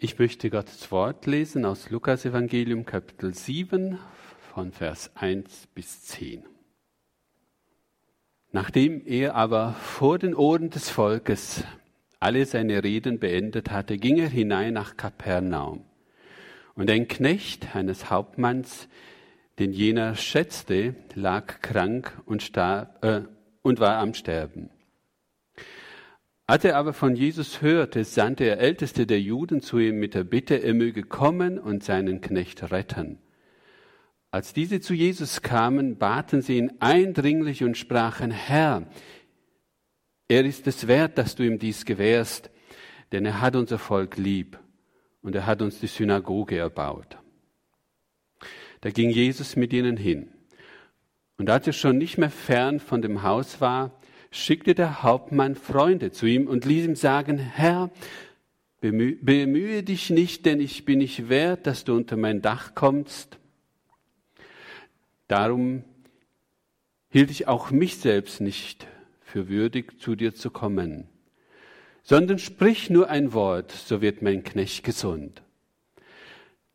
Ich 0.00 0.16
möchte 0.16 0.48
Gottes 0.48 0.92
Wort 0.92 1.26
lesen 1.26 1.64
aus 1.64 1.90
Lukas 1.90 2.24
Evangelium 2.24 2.86
Kapitel 2.86 3.34
7 3.34 3.98
von 4.54 4.70
Vers 4.70 5.10
1 5.16 5.66
bis 5.74 6.04
10. 6.04 6.44
Nachdem 8.52 9.04
er 9.04 9.34
aber 9.34 9.72
vor 9.72 10.20
den 10.20 10.36
Ohren 10.36 10.70
des 10.70 10.88
Volkes 10.88 11.64
alle 12.20 12.46
seine 12.46 12.84
Reden 12.84 13.18
beendet 13.18 13.72
hatte, 13.72 13.98
ging 13.98 14.18
er 14.18 14.28
hinein 14.28 14.74
nach 14.74 14.96
Kapernaum. 14.96 15.84
Und 16.76 16.88
ein 16.92 17.08
Knecht 17.08 17.74
eines 17.74 18.08
Hauptmanns, 18.08 18.88
den 19.58 19.72
jener 19.72 20.14
schätzte, 20.14 20.94
lag 21.16 21.60
krank 21.60 22.16
und, 22.24 22.44
starb, 22.44 23.04
äh, 23.04 23.22
und 23.62 23.80
war 23.80 23.96
am 23.96 24.14
Sterben. 24.14 24.70
Als 26.48 26.64
er 26.64 26.78
aber 26.78 26.94
von 26.94 27.14
Jesus 27.14 27.60
hörte, 27.60 28.04
sandte 28.04 28.44
er 28.44 28.58
Älteste 28.58 29.06
der 29.06 29.20
Juden 29.20 29.60
zu 29.60 29.78
ihm 29.78 30.00
mit 30.00 30.14
der 30.14 30.24
Bitte, 30.24 30.54
er 30.54 30.72
möge 30.72 31.02
kommen 31.02 31.58
und 31.58 31.84
seinen 31.84 32.22
Knecht 32.22 32.70
retten. 32.72 33.18
Als 34.30 34.54
diese 34.54 34.80
zu 34.80 34.94
Jesus 34.94 35.42
kamen, 35.42 35.98
baten 35.98 36.40
sie 36.40 36.56
ihn 36.56 36.72
eindringlich 36.80 37.64
und 37.64 37.76
sprachen, 37.76 38.30
Herr, 38.30 38.88
er 40.26 40.46
ist 40.46 40.66
es 40.66 40.88
wert, 40.88 41.18
dass 41.18 41.34
du 41.34 41.42
ihm 41.42 41.58
dies 41.58 41.84
gewährst, 41.84 42.50
denn 43.12 43.26
er 43.26 43.42
hat 43.42 43.54
unser 43.54 43.78
Volk 43.78 44.16
lieb 44.16 44.58
und 45.20 45.34
er 45.34 45.44
hat 45.44 45.60
uns 45.60 45.80
die 45.80 45.86
Synagoge 45.86 46.56
erbaut. 46.56 47.18
Da 48.80 48.88
ging 48.88 49.10
Jesus 49.10 49.54
mit 49.54 49.74
ihnen 49.74 49.98
hin. 49.98 50.32
Und 51.36 51.50
als 51.50 51.66
er 51.66 51.74
schon 51.74 51.98
nicht 51.98 52.16
mehr 52.16 52.30
fern 52.30 52.80
von 52.80 53.02
dem 53.02 53.22
Haus 53.22 53.60
war, 53.60 53.97
schickte 54.30 54.74
der 54.74 55.02
Hauptmann 55.02 55.54
Freunde 55.54 56.12
zu 56.12 56.26
ihm 56.26 56.46
und 56.46 56.64
ließ 56.64 56.84
ihm 56.84 56.96
sagen, 56.96 57.38
Herr, 57.38 57.90
bemühe, 58.80 59.16
bemühe 59.16 59.82
dich 59.82 60.10
nicht, 60.10 60.46
denn 60.46 60.60
ich 60.60 60.84
bin 60.84 60.98
nicht 60.98 61.28
wert, 61.28 61.66
dass 61.66 61.84
du 61.84 61.94
unter 61.94 62.16
mein 62.16 62.42
Dach 62.42 62.74
kommst. 62.74 63.38
Darum 65.26 65.84
hielt 67.10 67.30
ich 67.30 67.48
auch 67.48 67.70
mich 67.70 67.96
selbst 67.96 68.40
nicht 68.40 68.86
für 69.20 69.48
würdig, 69.48 70.00
zu 70.00 70.14
dir 70.14 70.34
zu 70.34 70.50
kommen, 70.50 71.08
sondern 72.02 72.38
sprich 72.38 72.90
nur 72.90 73.10
ein 73.10 73.32
Wort, 73.32 73.72
so 73.72 74.00
wird 74.00 74.22
mein 74.22 74.42
Knecht 74.42 74.84
gesund. 74.84 75.42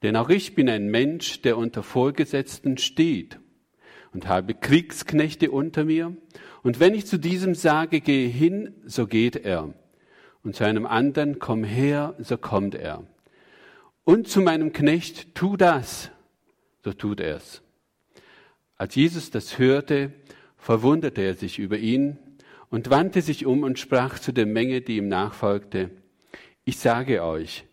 Denn 0.03 0.16
auch 0.17 0.30
ich 0.30 0.53
bin 0.53 0.70
ein 0.70 0.88
Mensch, 0.88 1.42
der 1.42 1.58
unter 1.58 1.81
Vorgesetzten 1.81 2.77
steht 2.77 3.39
und 4.14 4.27
habe 4.27 4.53
Kriegsknechte 4.53 5.49
unter 5.49 5.86
mir. 5.86 6.16
Und 6.64 6.80
wenn 6.80 6.95
ich 6.95 7.06
zu 7.06 7.19
diesem 7.19 7.56
sage, 7.56 8.02
gehe 8.02 8.28
hin, 8.28 8.73
so 8.86 9.06
geht 9.06 9.36
er. 9.36 9.73
Und 10.44 10.56
zu 10.56 10.64
einem 10.64 10.86
anderen, 10.86 11.39
komm 11.39 11.64
her, 11.64 12.16
so 12.20 12.38
kommt 12.38 12.75
er. 12.75 13.05
Und 14.05 14.28
zu 14.28 14.42
meinem 14.42 14.73
Knecht, 14.73 15.36
tu 15.36 15.55
das, 15.55 16.09
so 16.83 16.94
tut 16.94 17.20
er's. 17.20 17.61
Als 18.75 18.95
Jesus 18.95 19.30
das 19.30 19.59
hörte, 19.59 20.14
verwunderte 20.58 21.22
er 21.22 21.36
sich 21.36 21.59
über 21.59 21.78
ihn 21.78 22.17
und 22.70 22.89
wandte 22.89 23.22
sich 23.22 23.45
um 23.45 23.64
und 23.64 23.77
sprach 23.77 24.20
zu 24.20 24.31
der 24.31 24.45
Menge, 24.45 24.81
die 24.81 24.98
ihm 24.98 25.08
nachfolgte, 25.08 25.92
ich 26.66 26.80
sage 26.80 27.23
euch, 27.23 27.66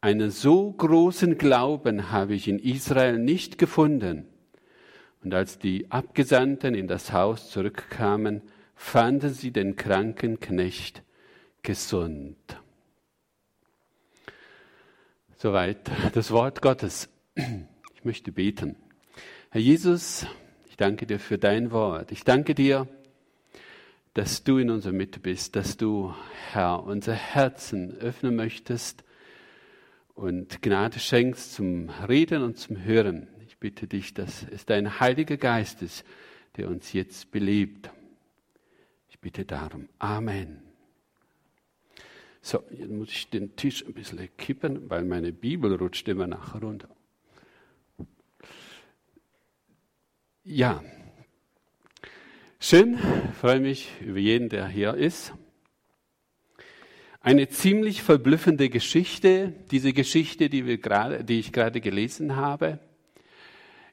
einen 0.00 0.30
so 0.30 0.72
großen 0.72 1.36
Glauben 1.36 2.10
habe 2.10 2.34
ich 2.34 2.48
in 2.48 2.58
Israel 2.58 3.18
nicht 3.18 3.58
gefunden. 3.58 4.26
Und 5.22 5.34
als 5.34 5.58
die 5.58 5.90
Abgesandten 5.90 6.74
in 6.74 6.88
das 6.88 7.12
Haus 7.12 7.50
zurückkamen, 7.50 8.42
fanden 8.74 9.34
sie 9.34 9.50
den 9.50 9.76
kranken 9.76 10.40
Knecht 10.40 11.02
gesund. 11.62 12.36
Soweit 15.36 15.90
das 16.14 16.30
Wort 16.30 16.62
Gottes. 16.62 17.08
Ich 17.34 18.04
möchte 18.04 18.32
beten. 18.32 18.76
Herr 19.50 19.60
Jesus, 19.60 20.26
ich 20.70 20.76
danke 20.76 21.06
dir 21.06 21.18
für 21.18 21.36
dein 21.36 21.70
Wort. 21.70 22.12
Ich 22.12 22.24
danke 22.24 22.54
dir, 22.54 22.88
dass 24.14 24.42
du 24.42 24.58
in 24.58 24.70
unserer 24.70 24.92
Mitte 24.92 25.20
bist, 25.20 25.54
dass 25.54 25.76
du, 25.76 26.14
Herr, 26.52 26.82
unser 26.82 27.14
Herzen 27.14 27.94
öffnen 27.98 28.36
möchtest 28.36 29.04
und 30.14 30.62
Gnade 30.62 30.98
schenkst 30.98 31.54
zum 31.54 31.90
Reden 32.08 32.42
und 32.42 32.56
zum 32.56 32.82
Hören 32.82 33.28
bitte 33.60 33.86
dich, 33.86 34.14
dass 34.14 34.44
es 34.50 34.66
dein 34.66 34.98
Heiliger 34.98 35.36
Geist 35.36 35.82
ist, 35.82 36.04
der 36.56 36.68
uns 36.68 36.92
jetzt 36.92 37.30
belebt. 37.30 37.90
Ich 39.08 39.18
bitte 39.20 39.44
darum. 39.44 39.88
Amen. 39.98 40.62
So, 42.42 42.64
jetzt 42.70 42.90
muss 42.90 43.10
ich 43.10 43.28
den 43.28 43.54
Tisch 43.54 43.84
ein 43.86 43.92
bisschen 43.92 44.28
kippen, 44.38 44.88
weil 44.88 45.04
meine 45.04 45.30
Bibel 45.30 45.74
rutscht 45.74 46.08
immer 46.08 46.26
nachher 46.26 46.62
runter. 46.62 46.88
Ja, 50.42 50.82
schön, 52.58 52.98
freue 53.38 53.60
mich 53.60 53.90
über 54.00 54.18
jeden, 54.18 54.48
der 54.48 54.66
hier 54.68 54.94
ist. 54.94 55.34
Eine 57.20 57.50
ziemlich 57.50 58.02
verblüffende 58.02 58.70
Geschichte, 58.70 59.52
diese 59.70 59.92
Geschichte, 59.92 60.48
die, 60.48 60.64
wir 60.64 60.78
grade, 60.78 61.22
die 61.22 61.38
ich 61.38 61.52
gerade 61.52 61.82
gelesen 61.82 62.36
habe. 62.36 62.78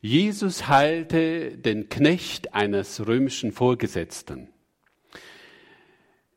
Jesus 0.01 0.67
heilte 0.67 1.57
den 1.57 1.89
Knecht 1.89 2.53
eines 2.53 3.07
römischen 3.07 3.51
Vorgesetzten. 3.51 4.49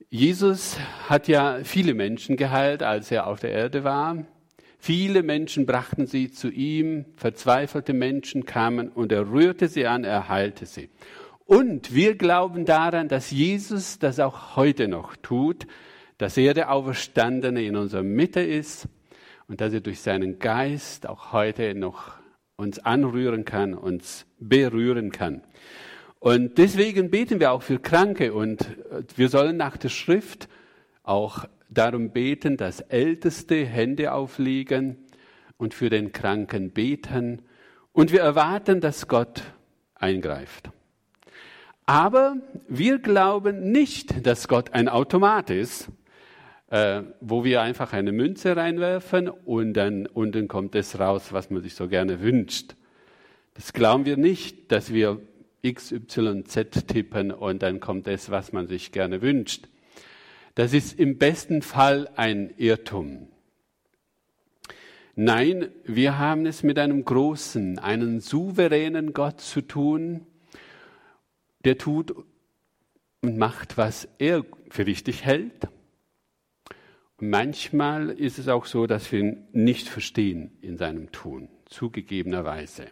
Jesus 0.09 0.79
hat 1.09 1.29
ja 1.29 1.61
viele 1.63 1.95
Menschen 1.95 2.37
geheilt, 2.37 2.83
als 2.83 3.11
er 3.11 3.27
auf 3.27 3.41
der 3.41 3.53
Erde 3.53 3.85
war. 3.85 4.25
Viele 4.79 5.23
Menschen 5.23 5.67
brachten 5.67 6.07
sie 6.07 6.31
zu 6.31 6.49
ihm, 6.51 7.05
verzweifelte 7.17 7.93
Menschen 7.93 8.47
kamen 8.47 8.89
und 8.89 9.13
er 9.13 9.31
rührte 9.31 9.69
sie 9.69 9.87
an, 9.87 10.05
er 10.05 10.29
heilte 10.31 10.65
sie. 10.65 10.89
Und 11.45 11.95
wir 11.95 12.17
glauben 12.17 12.65
daran, 12.65 13.09
dass 13.09 13.31
Jesus 13.31 13.99
das 13.99 14.21
auch 14.21 14.57
heute 14.57 14.89
noch 14.89 15.17
tut, 15.17 15.67
dass 16.17 16.37
er 16.37 16.55
der 16.55 16.73
Auferstandene 16.73 17.63
in 17.63 17.77
unserer 17.77 18.03
Mitte 18.03 18.41
ist 18.41 18.89
und 19.49 19.61
dass 19.61 19.73
er 19.73 19.81
durch 19.81 20.01
seinen 20.01 20.39
Geist 20.39 21.07
auch 21.09 21.33
heute 21.33 21.75
noch 21.75 22.20
uns 22.61 22.79
anrühren 22.79 23.45
kann, 23.45 23.75
uns 23.75 24.27
berühren 24.39 25.11
kann. 25.11 25.43
Und 26.19 26.59
deswegen 26.59 27.11
beten 27.11 27.41
wir 27.41 27.51
auch 27.51 27.63
für 27.63 27.79
Kranke 27.79 28.35
und 28.35 28.67
wir 29.17 29.31
sollen 29.31 29.57
nach 29.57 29.79
der 29.79 29.89
Schrift 29.89 30.49
auch 31.03 31.47
darum 31.71 32.11
beten, 32.11 32.59
dass 32.59 32.81
Älteste 32.81 33.65
Hände 33.65 34.13
auflegen 34.13 34.99
und 35.57 35.73
für 35.73 35.89
den 35.89 36.13
Kranken 36.13 36.71
beten. 36.71 37.43
Und 37.93 38.13
wir 38.13 38.21
erwarten, 38.21 38.81
dass 38.81 39.09
Gott 39.09 39.43
eingreift. 39.95 40.71
Aber 41.87 42.37
wir 42.69 42.99
glauben 42.99 43.73
nicht, 43.73 44.27
dass 44.27 44.47
Gott 44.47 44.75
ein 44.75 44.89
Automat 44.89 45.51
ist, 45.51 45.89
äh, 46.71 47.03
wo 47.21 47.45
wir 47.45 47.63
einfach 47.63 47.93
eine 47.93 48.13
Münze 48.13 48.57
reinwerfen 48.57 49.29
und 49.29 49.75
dann 49.75 50.07
unten 50.07 50.49
kommt 50.49 50.75
es 50.77 50.99
raus, 50.99 51.33
was 51.33 51.51
man 51.51 51.63
sich 51.63 51.75
so 51.75 51.89
gerne 51.89 52.21
wünscht. 52.21 52.77
Das 53.55 53.73
glauben 53.73 54.07
wir 54.07 54.17
nicht, 54.17 54.71
dass 54.71 54.93
wir 54.93 55.21
X, 55.63 55.93
Y, 55.93 56.47
Z 56.47 56.87
tippen 56.87 57.33
und 57.33 57.63
dann 57.63 57.81
kommt 57.81 58.07
es, 58.09 58.31
was 58.31 58.53
man 58.53 58.69
sich 58.69 58.93
gerne 58.93 59.21
wünscht. 59.21 59.69
Das 60.55 60.73
ist 60.73 60.99
im 60.99 61.19
besten 61.19 61.63
Fall 61.63 62.09
ein 62.15 62.55
Irrtum. 62.57 63.29
Nein, 65.17 65.71
wir 65.85 66.19
haben 66.19 66.47
es 66.47 66.63
mit 66.63 66.79
einem 66.79 67.05
großen, 67.05 67.79
einem 67.81 68.21
souveränen 68.21 69.13
Gott 69.13 69.41
zu 69.41 69.61
tun, 69.61 70.25
der 71.65 71.77
tut 71.77 72.15
und 73.23 73.37
macht, 73.37 73.77
was 73.77 74.09
er 74.19 74.45
für 74.71 74.87
richtig 74.87 75.25
hält 75.25 75.69
Manchmal 77.21 78.11
ist 78.11 78.39
es 78.39 78.49
auch 78.49 78.65
so, 78.65 78.87
dass 78.87 79.13
wir 79.13 79.21
ihn 79.21 79.49
nicht 79.53 79.89
verstehen 79.89 80.57
in 80.63 80.77
seinem 80.77 81.13
Tun, 81.13 81.49
zugegebenerweise. 81.67 82.87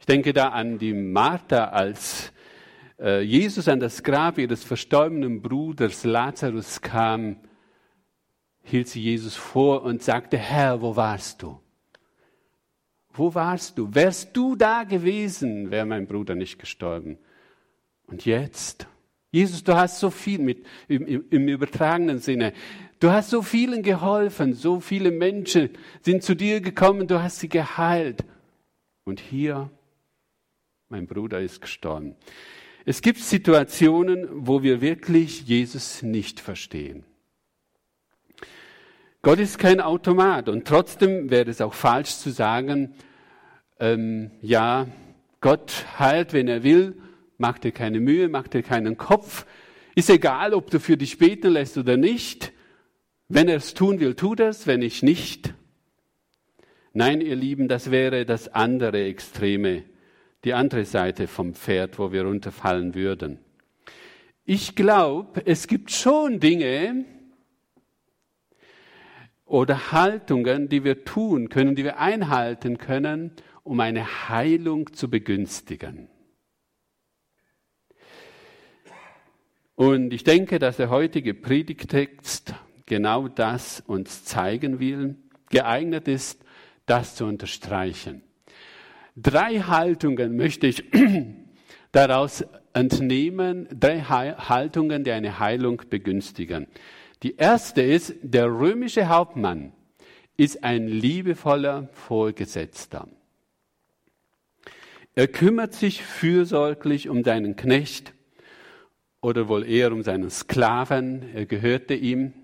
Ich 0.00 0.06
denke 0.06 0.32
da 0.32 0.48
an 0.48 0.78
die 0.78 0.92
Martha, 0.92 1.66
als 1.66 2.32
äh, 2.98 3.20
Jesus 3.20 3.68
an 3.68 3.78
das 3.78 4.02
Grab 4.02 4.36
ihres 4.38 4.64
verstorbenen 4.64 5.42
Bruders 5.42 6.02
Lazarus 6.02 6.80
kam, 6.80 7.36
hielt 8.64 8.88
sie 8.88 9.00
Jesus 9.00 9.36
vor 9.36 9.82
und 9.82 10.02
sagte, 10.02 10.36
Herr, 10.36 10.82
wo 10.82 10.96
warst 10.96 11.42
du? 11.42 11.60
Wo 13.12 13.34
warst 13.34 13.78
du? 13.78 13.94
Wärst 13.94 14.36
du 14.36 14.56
da 14.56 14.84
gewesen, 14.84 15.70
wäre 15.70 15.86
mein 15.86 16.06
Bruder 16.06 16.34
nicht 16.34 16.58
gestorben. 16.58 17.18
Und 18.06 18.24
jetzt? 18.24 18.88
Jesus, 19.32 19.64
du 19.64 19.74
hast 19.74 19.98
so 19.98 20.10
viel 20.10 20.38
mit, 20.38 20.64
im, 20.88 21.06
im, 21.06 21.24
im 21.30 21.48
übertragenen 21.48 22.18
Sinne, 22.18 22.52
du 23.00 23.10
hast 23.10 23.30
so 23.30 23.40
vielen 23.40 23.82
geholfen, 23.82 24.52
so 24.52 24.78
viele 24.78 25.10
Menschen 25.10 25.70
sind 26.02 26.22
zu 26.22 26.36
dir 26.36 26.60
gekommen, 26.60 27.08
du 27.08 27.22
hast 27.22 27.40
sie 27.40 27.48
geheilt. 27.48 28.24
Und 29.04 29.20
hier, 29.20 29.70
mein 30.90 31.06
Bruder 31.06 31.40
ist 31.40 31.62
gestorben. 31.62 32.14
Es 32.84 33.00
gibt 33.00 33.20
Situationen, 33.20 34.28
wo 34.30 34.62
wir 34.62 34.82
wirklich 34.82 35.46
Jesus 35.46 36.02
nicht 36.02 36.38
verstehen. 36.38 37.04
Gott 39.22 39.38
ist 39.38 39.58
kein 39.58 39.80
Automat 39.80 40.50
und 40.50 40.66
trotzdem 40.66 41.30
wäre 41.30 41.48
es 41.48 41.62
auch 41.62 41.74
falsch 41.74 42.16
zu 42.16 42.30
sagen, 42.30 42.94
ähm, 43.80 44.30
ja, 44.42 44.88
Gott 45.40 45.86
heilt, 45.98 46.34
wenn 46.34 46.48
er 46.48 46.64
will, 46.64 46.96
macht 47.42 47.64
dir 47.64 47.72
keine 47.72 48.00
Mühe, 48.00 48.28
macht 48.28 48.54
dir 48.54 48.62
keinen 48.62 48.96
Kopf. 48.96 49.44
Ist 49.94 50.08
egal, 50.08 50.54
ob 50.54 50.70
du 50.70 50.78
für 50.78 50.96
dich 50.96 51.18
beten 51.18 51.50
lässt 51.50 51.76
oder 51.76 51.98
nicht. 51.98 52.52
Wenn 53.28 53.48
er 53.48 53.56
es 53.56 53.74
tun 53.74 53.98
will, 54.00 54.14
er 54.38 54.48
es, 54.48 54.66
wenn 54.66 54.80
ich 54.80 55.02
nicht. 55.02 55.52
Nein, 56.92 57.20
ihr 57.20 57.34
Lieben, 57.34 57.66
das 57.66 57.90
wäre 57.90 58.24
das 58.24 58.48
andere 58.48 59.04
Extreme, 59.04 59.82
die 60.44 60.54
andere 60.54 60.84
Seite 60.84 61.26
vom 61.26 61.54
Pferd, 61.54 61.98
wo 61.98 62.12
wir 62.12 62.24
runterfallen 62.24 62.94
würden. 62.94 63.38
Ich 64.44 64.76
glaube, 64.76 65.42
es 65.44 65.66
gibt 65.66 65.90
schon 65.90 66.38
Dinge 66.38 67.04
oder 69.44 69.90
Haltungen, 69.90 70.68
die 70.68 70.84
wir 70.84 71.04
tun 71.04 71.48
können, 71.48 71.74
die 71.74 71.84
wir 71.84 71.98
einhalten 71.98 72.78
können, 72.78 73.32
um 73.64 73.80
eine 73.80 74.28
Heilung 74.28 74.92
zu 74.92 75.10
begünstigen. 75.10 76.11
Und 79.74 80.12
ich 80.12 80.24
denke, 80.24 80.58
dass 80.58 80.76
der 80.76 80.90
heutige 80.90 81.34
Predigtext 81.34 82.54
genau 82.86 83.28
das 83.28 83.80
uns 83.80 84.24
zeigen 84.24 84.80
will, 84.80 85.16
geeignet 85.50 86.08
ist, 86.08 86.44
das 86.86 87.14
zu 87.14 87.24
unterstreichen. 87.24 88.22
Drei 89.16 89.60
Haltungen 89.60 90.36
möchte 90.36 90.66
ich 90.66 90.84
daraus 91.92 92.44
entnehmen, 92.72 93.68
drei 93.70 94.00
Haltungen, 94.02 95.04
die 95.04 95.12
eine 95.12 95.38
Heilung 95.38 95.82
begünstigen. 95.88 96.66
Die 97.22 97.36
erste 97.36 97.82
ist, 97.82 98.14
der 98.22 98.46
römische 98.46 99.08
Hauptmann 99.08 99.72
ist 100.36 100.64
ein 100.64 100.88
liebevoller 100.88 101.88
Vorgesetzter. 101.92 103.06
Er 105.14 105.28
kümmert 105.28 105.74
sich 105.74 106.02
fürsorglich 106.02 107.08
um 107.08 107.22
seinen 107.22 107.54
Knecht 107.54 108.14
oder 109.22 109.48
wohl 109.48 109.64
eher 109.64 109.92
um 109.92 110.02
seinen 110.02 110.28
Sklaven. 110.28 111.22
Er 111.34 111.46
gehörte 111.46 111.94
ihm. 111.94 112.34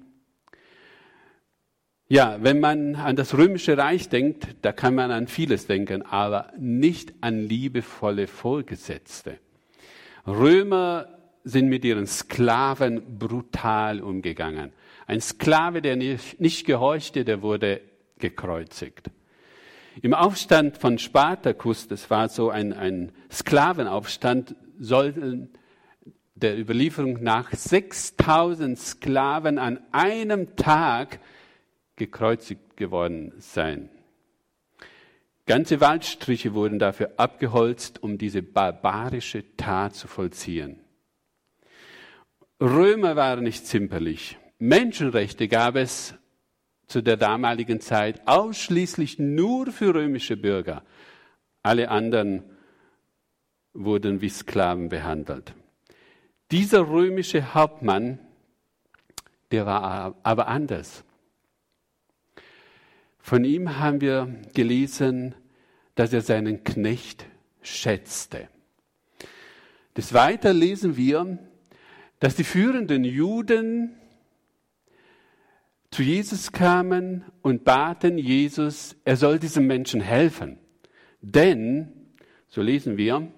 Ja, 2.07 2.39
wenn 2.41 2.61
man 2.61 2.95
an 2.95 3.17
das 3.17 3.37
römische 3.37 3.77
Reich 3.77 4.09
denkt, 4.09 4.57
da 4.63 4.73
kann 4.73 4.95
man 4.95 5.11
an 5.11 5.27
vieles 5.27 5.67
denken, 5.67 6.03
aber 6.03 6.53
nicht 6.57 7.13
an 7.21 7.41
liebevolle 7.47 8.27
Vorgesetzte. 8.27 9.39
Römer 10.27 11.09
sind 11.45 11.69
mit 11.69 11.85
ihren 11.85 12.07
Sklaven 12.07 13.19
brutal 13.19 14.01
umgegangen. 14.01 14.73
Ein 15.07 15.21
Sklave, 15.21 15.83
der 15.83 15.97
nicht, 15.97 16.41
nicht 16.41 16.67
gehorchte, 16.67 17.25
der 17.25 17.43
wurde 17.43 17.81
gekreuzigt. 18.19 19.11
Im 20.01 20.15
Aufstand 20.15 20.79
von 20.79 20.99
Spartacus, 20.99 21.89
das 21.89 22.09
war 22.09 22.29
so 22.29 22.51
ein, 22.51 22.73
ein 22.73 23.13
Sklavenaufstand, 23.31 24.55
sollten 24.79 25.51
der 26.41 26.59
Überlieferung 26.59 27.23
nach 27.23 27.53
6000 27.53 28.79
Sklaven 28.79 29.59
an 29.59 29.81
einem 29.93 30.57
Tag 30.57 31.21
gekreuzigt 31.97 32.77
geworden 32.77 33.33
sein. 33.39 33.91
Ganze 35.47 35.81
Waldstriche 35.81 36.55
wurden 36.55 36.79
dafür 36.79 37.13
abgeholzt, 37.17 38.03
um 38.03 38.19
diese 38.19 38.43
barbarische 38.43 39.57
Tat 39.57 39.95
zu 39.95 40.07
vollziehen. 40.07 40.81
Römer 42.61 43.17
waren 43.17 43.45
nicht 43.45 43.67
zimperlich. 43.67 44.37
Menschenrechte 44.59 45.49
gab 45.49 45.77
es 45.77 46.15
zu 46.87 47.03
der 47.03 47.17
damaligen 47.17 47.81
Zeit 47.81 48.27
ausschließlich 48.27 49.19
nur 49.19 49.73
für 49.73 49.95
römische 49.95 50.37
Bürger. 50.37 50.83
Alle 51.63 51.91
anderen 51.91 52.43
wurden 53.73 54.21
wie 54.21 54.29
Sklaven 54.29 54.89
behandelt. 54.89 55.55
Dieser 56.51 56.89
römische 56.89 57.55
Hauptmann, 57.55 58.19
der 59.51 59.67
war 59.67 60.17
aber 60.23 60.49
anders. 60.49 61.05
Von 63.19 63.45
ihm 63.45 63.79
haben 63.79 64.01
wir 64.01 64.35
gelesen, 64.55 65.35
dass 65.95 66.13
er 66.13 66.23
seinen 66.23 66.65
Knecht 66.65 67.27
schätzte. 67.61 68.49
Des 69.97 70.15
Weiteren 70.15 70.57
lesen 70.57 70.97
wir, 70.97 71.39
dass 72.21 72.37
die 72.37 72.45
führenden 72.45 73.05
Juden 73.05 73.95
zu 75.91 76.03
Jesus 76.03 76.53
kamen 76.53 77.25
und 77.43 77.65
baten 77.65 78.17
Jesus, 78.17 78.97
er 79.05 79.17
soll 79.17 79.39
diesem 79.39 79.67
Menschen 79.67 80.01
helfen. 80.01 80.59
Denn, 81.21 81.93
so 82.49 82.63
lesen 82.63 82.97
wir, 82.97 83.31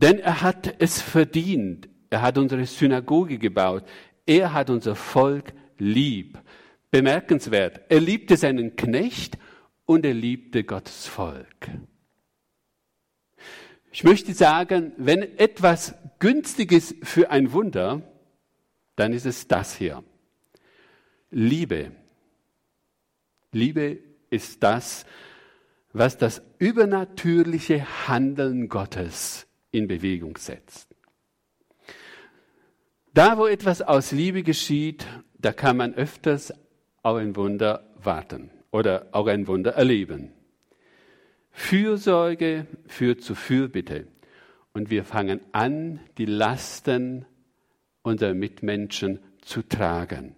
denn 0.00 0.18
er 0.18 0.40
hat 0.40 0.76
es 0.78 1.02
verdient. 1.02 1.88
Er 2.08 2.22
hat 2.22 2.38
unsere 2.38 2.64
Synagoge 2.64 3.38
gebaut. 3.38 3.84
Er 4.26 4.52
hat 4.52 4.70
unser 4.70 4.96
Volk 4.96 5.52
lieb. 5.78 6.38
Bemerkenswert. 6.90 7.82
Er 7.88 8.00
liebte 8.00 8.36
seinen 8.36 8.76
Knecht 8.76 9.38
und 9.84 10.04
er 10.04 10.14
liebte 10.14 10.64
Gottes 10.64 11.06
Volk. 11.06 11.70
Ich 13.92 14.02
möchte 14.02 14.32
sagen, 14.32 14.92
wenn 14.96 15.22
etwas 15.38 15.94
günstig 16.18 16.72
ist 16.72 16.94
für 17.02 17.30
ein 17.30 17.52
Wunder, 17.52 18.02
dann 18.96 19.12
ist 19.12 19.26
es 19.26 19.48
das 19.48 19.76
hier. 19.76 20.02
Liebe. 21.30 21.92
Liebe 23.52 23.98
ist 24.30 24.62
das, 24.62 25.04
was 25.92 26.18
das 26.18 26.40
übernatürliche 26.58 28.08
Handeln 28.08 28.68
Gottes 28.68 29.49
in 29.70 29.86
Bewegung 29.86 30.36
setzt. 30.36 30.94
Da, 33.12 33.38
wo 33.38 33.46
etwas 33.46 33.82
aus 33.82 34.12
Liebe 34.12 34.42
geschieht, 34.42 35.06
da 35.38 35.52
kann 35.52 35.76
man 35.76 35.94
öfters 35.94 36.52
auf 37.02 37.16
ein 37.16 37.34
Wunder 37.34 37.84
warten 37.96 38.50
oder 38.70 39.08
auch 39.12 39.26
ein 39.26 39.46
Wunder 39.46 39.72
erleben. 39.72 40.32
Fürsorge 41.50 42.66
führt 42.86 43.22
zu 43.22 43.34
Fürbitte. 43.34 44.06
Und 44.72 44.90
wir 44.90 45.04
fangen 45.04 45.40
an, 45.52 46.00
die 46.16 46.26
Lasten 46.26 47.26
unserer 48.02 48.34
Mitmenschen 48.34 49.18
zu 49.42 49.62
tragen. 49.62 50.36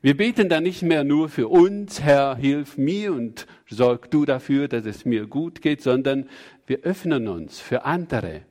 Wir 0.00 0.16
beten 0.16 0.48
dann 0.48 0.62
nicht 0.62 0.82
mehr 0.82 1.02
nur 1.02 1.28
für 1.28 1.48
uns, 1.48 2.00
Herr, 2.00 2.36
hilf 2.36 2.78
mir 2.78 3.12
und 3.12 3.46
sorg 3.68 4.10
du 4.10 4.24
dafür, 4.24 4.68
dass 4.68 4.86
es 4.86 5.04
mir 5.04 5.26
gut 5.26 5.60
geht, 5.60 5.82
sondern 5.82 6.28
wir 6.66 6.80
öffnen 6.80 7.26
uns 7.26 7.58
für 7.58 7.84
andere 7.84 8.42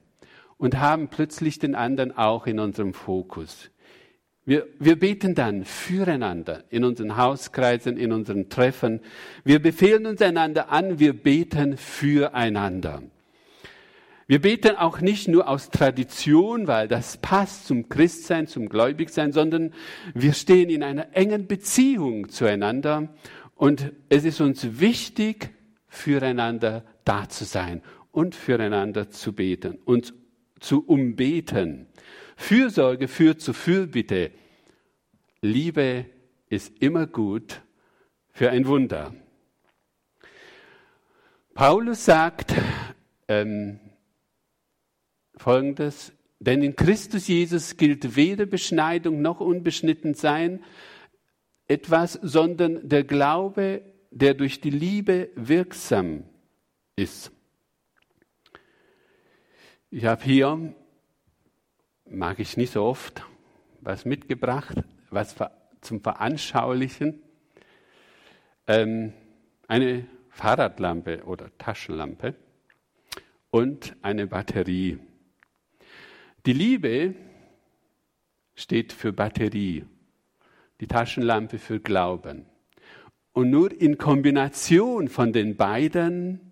und 0.57 0.79
haben 0.79 1.07
plötzlich 1.07 1.57
den 1.57 1.73
anderen 1.73 2.17
auch 2.17 2.47
in 2.47 2.59
unserem 2.59 2.93
Fokus. 2.93 3.71
Wir, 4.43 4.67
wir 4.79 4.99
beten 4.99 5.35
dann 5.35 5.63
füreinander 5.63 6.63
in 6.69 6.83
unseren 6.83 7.15
Hauskreisen, 7.17 7.97
in 7.97 8.11
unseren 8.11 8.49
Treffen. 8.49 9.01
Wir 9.43 9.61
befehlen 9.61 10.05
uns 10.05 10.21
einander 10.21 10.69
an, 10.69 10.99
wir 10.99 11.13
beten 11.13 11.77
füreinander. 11.77 13.03
Wir 14.29 14.41
beten 14.41 14.75
auch 14.75 14.99
nicht 14.99 15.29
nur 15.29 15.47
aus 15.47 15.69
Tradition, 15.69 16.67
weil 16.67 16.89
das 16.89 17.15
passt 17.15 17.65
zum 17.65 17.87
Christsein, 17.87 18.45
zum 18.45 18.67
Gläubigsein, 18.67 19.31
sondern 19.31 19.73
wir 20.13 20.33
stehen 20.33 20.69
in 20.69 20.83
einer 20.83 21.15
engen 21.15 21.47
Beziehung 21.47 22.27
zueinander 22.27 23.15
und 23.55 23.93
es 24.09 24.25
ist 24.25 24.41
uns 24.41 24.81
wichtig, 24.81 25.51
füreinander 25.87 26.83
da 27.05 27.29
zu 27.29 27.45
sein 27.45 27.81
und 28.11 28.35
füreinander 28.35 29.09
zu 29.09 29.31
beten, 29.31 29.79
uns 29.85 30.13
zu 30.59 30.85
umbeten. 30.85 31.87
Fürsorge 32.35 33.07
führt 33.07 33.39
zu 33.39 33.53
Fürbitte. 33.53 34.31
Liebe 35.41 36.05
ist 36.49 36.73
immer 36.81 37.07
gut 37.07 37.61
für 38.31 38.49
ein 38.49 38.67
Wunder. 38.67 39.13
Paulus 41.53 42.03
sagt, 42.03 42.53
ähm, 43.29 43.79
folgendes, 45.37 46.13
denn 46.39 46.61
in 46.61 46.75
Christus 46.75 47.27
Jesus 47.27 47.77
gilt 47.77 48.15
weder 48.15 48.45
Beschneidung 48.45 49.21
noch 49.21 49.39
Unbeschnittensein 49.39 50.63
etwas, 51.67 52.13
sondern 52.13 52.87
der 52.87 53.03
Glaube, 53.03 53.81
der 54.11 54.33
durch 54.33 54.61
die 54.61 54.69
Liebe 54.69 55.29
wirksam 55.35 56.23
ist. 56.95 57.31
Ich 59.89 60.05
habe 60.05 60.23
hier, 60.23 60.73
mag 62.05 62.39
ich 62.39 62.57
nicht 62.57 62.73
so 62.73 62.83
oft, 62.83 63.23
was 63.81 64.05
mitgebracht, 64.05 64.77
was 65.09 65.35
zum 65.81 66.01
Veranschaulichen. 66.01 67.21
Ähm, 68.67 69.13
eine 69.67 70.07
Fahrradlampe 70.29 71.23
oder 71.23 71.57
Taschenlampe 71.57 72.35
und 73.49 73.95
eine 74.01 74.27
Batterie. 74.27 74.99
Die 76.47 76.53
Liebe 76.53 77.13
steht 78.55 78.93
für 78.93 79.11
Batterie. 79.11 79.83
die 80.79 80.87
Taschenlampe 80.87 81.59
für 81.59 81.79
Glauben. 81.79 82.45
Und 83.33 83.49
nur 83.49 83.71
in 83.71 83.97
Kombination 83.97 85.09
von 85.09 85.33
den 85.33 85.57
beiden 85.57 86.51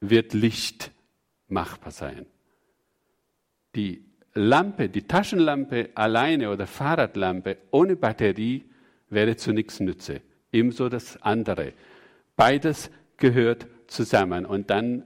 wird 0.00 0.34
Licht 0.34 0.92
machbar 1.48 1.90
sein. 1.90 2.26
Die 3.74 4.04
Lampe, 4.34 4.88
die 4.88 5.02
Taschenlampe 5.02 5.90
alleine 5.94 6.50
oder 6.50 6.66
Fahrradlampe 6.66 7.56
ohne 7.72 7.96
Batterie 7.96 8.64
wäre 9.10 9.36
zu 9.36 9.52
nichts 9.52 9.80
Nütze. 9.80 10.20
Ebenso 10.52 10.88
das 10.88 11.20
andere. 11.22 11.72
Beides 12.36 12.90
gehört 13.16 13.66
zusammen 13.88 14.46
und 14.46 14.70
dann 14.70 15.02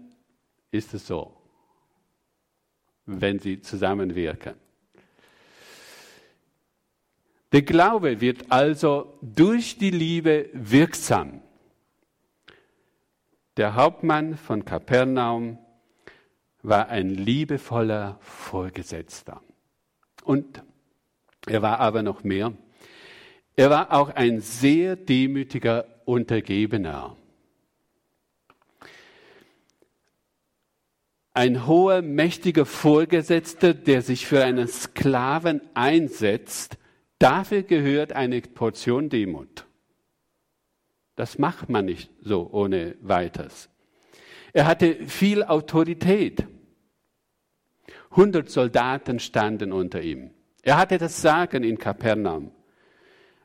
ist 0.71 0.93
es 0.93 1.07
so, 1.07 1.42
wenn 3.21 3.39
sie 3.39 3.61
zusammenwirken. 3.61 4.55
Der 7.53 7.63
Glaube 7.63 8.21
wird 8.21 8.51
also 8.51 9.19
durch 9.21 9.77
die 9.77 9.91
Liebe 9.91 10.49
wirksam. 10.55 11.43
Der 13.59 13.75
Hauptmann 13.75 14.39
von 14.39 14.65
Kapernaum 14.65 15.59
war 16.63 16.89
ein 16.89 17.11
liebevoller 17.11 18.19
Vorgesetzter. 18.21 19.43
Und 20.25 20.63
er 21.47 21.61
war 21.61 21.81
aber 21.81 22.03
noch 22.03 22.25
mehr. 22.25 22.55
Er 23.57 23.69
war 23.69 23.93
auch 23.93 24.09
ein 24.09 24.41
sehr 24.41 24.97
demütiger 24.97 25.85
Untergebener. 26.07 27.17
Ein 31.35 31.67
hoher, 31.67 32.03
mächtiger 32.03 32.67
Vorgesetzter, 32.67 33.75
der 33.75 34.03
sich 34.03 34.27
für 34.27 34.45
einen 34.45 34.69
Sklaven 34.69 35.63
einsetzt, 35.75 36.77
Dafür 37.23 37.63
gehört 37.63 38.15
eine 38.15 38.41
Portion 38.41 39.09
Demut. 39.09 39.65
Das 41.15 41.39
macht 41.39 41.69
man 41.69 41.85
nicht 41.85 42.11
so 42.21 42.51
ohne 42.51 42.97
weiteres. 43.01 43.71
Er 44.53 44.67
hatte 44.67 45.07
viel 45.07 45.45
Autorität. 45.45 46.45
100 48.11 48.51
Soldaten 48.51 49.21
standen 49.21 49.71
unter 49.71 50.03
ihm. 50.03 50.33
Er 50.63 50.79
hatte 50.79 50.99
das 50.99 51.23
Sagen 51.23 51.63
in 51.63 51.79
Kapernaum. 51.79 52.51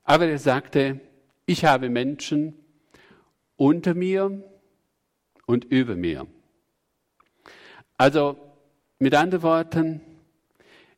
Aber 0.03 0.25
er 0.25 0.39
sagte, 0.39 0.99
ich 1.45 1.63
habe 1.63 1.91
Menschen 1.91 2.55
unter 3.57 3.93
mir 3.93 4.43
und 5.45 5.65
über 5.65 5.95
mir. 5.95 6.25
Also 7.97 8.37
mit 8.99 9.15
anderen 9.15 9.43
Worten, 9.43 10.01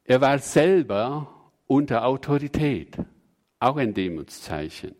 er 0.04 0.22
war 0.22 0.40
selber 0.40 1.52
unter 1.68 2.06
Autorität. 2.06 2.98
Auch 3.60 3.78
ein 3.78 3.94
Demutszeichen. 3.94 4.96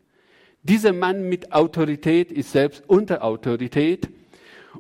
Dieser 0.64 0.94
Mann 0.94 1.30
mit 1.30 1.54
Autorität 1.54 2.32
ist 2.32 2.52
selbst 2.52 2.84
unter 2.88 3.24
Autorität 3.24 4.10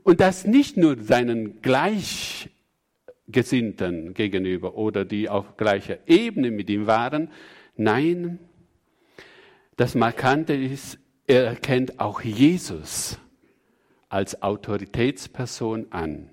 und 0.03 0.19
das 0.19 0.45
nicht 0.45 0.77
nur 0.77 1.01
seinen 1.01 1.61
Gleichgesinnten 1.61 4.13
gegenüber 4.13 4.75
oder 4.75 5.05
die 5.05 5.29
auf 5.29 5.57
gleicher 5.57 5.97
Ebene 6.07 6.51
mit 6.51 6.69
ihm 6.69 6.85
waren. 6.87 7.31
Nein, 7.75 8.39
das 9.77 9.95
Markante 9.95 10.53
ist, 10.53 10.99
er 11.25 11.45
erkennt 11.45 11.99
auch 11.99 12.21
Jesus 12.21 13.17
als 14.09 14.41
Autoritätsperson 14.41 15.91
an. 15.91 16.29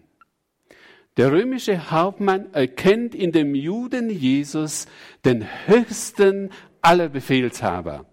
Der 1.17 1.33
römische 1.33 1.91
Hauptmann 1.91 2.53
erkennt 2.53 3.15
in 3.15 3.33
dem 3.33 3.55
Juden 3.55 4.11
Jesus 4.11 4.87
den 5.25 5.47
höchsten 5.67 6.51
aller 6.83 7.09
Befehlshaber. 7.09 8.05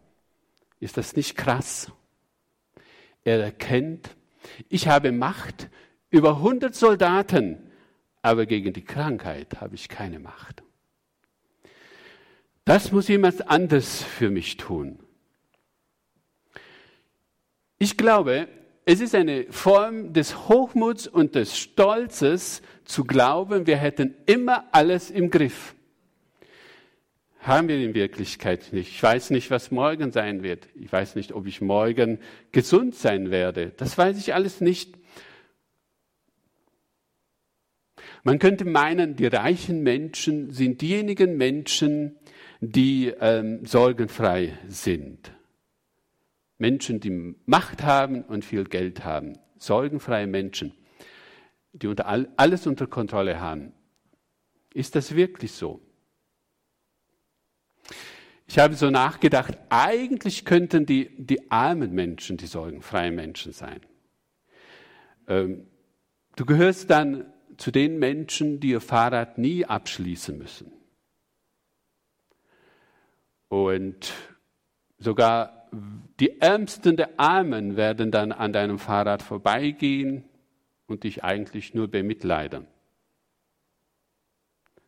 Ist 0.79 0.97
das 0.97 1.15
nicht 1.15 1.35
krass? 1.35 1.91
Er 3.25 3.41
erkennt, 3.41 4.15
ich 4.69 4.87
habe 4.87 5.11
Macht 5.11 5.69
über 6.09 6.37
100 6.37 6.73
Soldaten, 6.73 7.71
aber 8.21 8.45
gegen 8.45 8.71
die 8.71 8.85
Krankheit 8.85 9.59
habe 9.59 9.75
ich 9.75 9.89
keine 9.89 10.19
Macht. 10.19 10.63
Das 12.65 12.93
muss 12.93 13.09
jemand 13.09 13.49
anders 13.49 14.01
für 14.01 14.29
mich 14.29 14.55
tun. 14.55 14.99
Ich 17.79 17.97
glaube, 17.97 18.47
es 18.85 18.99
ist 18.99 19.15
eine 19.15 19.45
Form 19.49 20.13
des 20.13 20.49
Hochmuts 20.49 21.07
und 21.07 21.35
des 21.35 21.57
Stolzes 21.57 22.61
zu 22.83 23.05
glauben, 23.05 23.65
wir 23.65 23.77
hätten 23.77 24.15
immer 24.25 24.65
alles 24.71 25.09
im 25.09 25.29
Griff. 25.29 25.75
Haben 27.39 27.67
wir 27.67 27.77
in 27.77 27.93
Wirklichkeit 27.93 28.71
nicht. 28.71 28.89
Ich 28.89 29.03
weiß 29.03 29.29
nicht, 29.29 29.51
was 29.51 29.71
morgen 29.71 30.11
sein 30.11 30.43
wird. 30.43 30.67
Ich 30.75 30.91
weiß 30.91 31.15
nicht, 31.15 31.33
ob 31.33 31.45
ich 31.45 31.59
morgen 31.59 32.19
gesund 32.51 32.95
sein 32.95 33.31
werde. 33.31 33.73
Das 33.75 33.97
weiß 33.97 34.17
ich 34.17 34.33
alles 34.33 34.61
nicht. 34.61 34.93
Man 38.23 38.39
könnte 38.39 38.63
meinen, 38.63 39.17
die 39.17 39.27
reichen 39.27 39.83
Menschen 39.83 40.51
sind 40.51 40.81
diejenigen 40.81 41.35
Menschen, 41.35 42.17
die 42.61 43.07
ähm, 43.19 43.65
sorgenfrei 43.65 44.57
sind. 44.69 45.33
Menschen, 46.63 47.01
die 47.01 47.35
Macht 47.45 47.83
haben 47.83 48.23
und 48.23 48.45
viel 48.45 48.63
Geld 48.63 49.03
haben, 49.03 49.37
sorgenfreie 49.57 50.27
Menschen, 50.27 50.71
die 51.73 51.87
unter 51.87 52.05
all, 52.05 52.31
alles 52.37 52.67
unter 52.67 52.87
Kontrolle 52.87 53.41
haben. 53.41 53.73
Ist 54.73 54.95
das 54.95 55.13
wirklich 55.13 55.51
so? 55.51 55.81
Ich 58.47 58.59
habe 58.59 58.75
so 58.75 58.89
nachgedacht, 58.89 59.57
eigentlich 59.67 60.45
könnten 60.45 60.85
die, 60.85 61.09
die 61.17 61.51
armen 61.51 61.91
Menschen 61.91 62.37
die 62.37 62.47
sorgenfreien 62.47 63.13
Menschen 63.13 63.51
sein. 63.51 63.81
Ähm, 65.27 65.67
du 66.37 66.45
gehörst 66.45 66.89
dann 66.89 67.25
zu 67.57 67.71
den 67.71 67.99
Menschen, 67.99 68.61
die 68.61 68.69
ihr 68.69 68.79
Fahrrad 68.79 69.37
nie 69.37 69.65
abschließen 69.65 70.37
müssen. 70.37 70.71
Und 73.49 74.13
sogar 74.97 75.62
die 76.19 76.39
Ärmsten 76.39 76.97
der 76.97 77.19
Armen 77.19 77.75
werden 77.75 78.11
dann 78.11 78.31
an 78.31 78.53
deinem 78.53 78.79
Fahrrad 78.79 79.23
vorbeigehen 79.23 80.23
und 80.87 81.03
dich 81.03 81.23
eigentlich 81.23 81.73
nur 81.73 81.87
bemitleiden. 81.87 82.67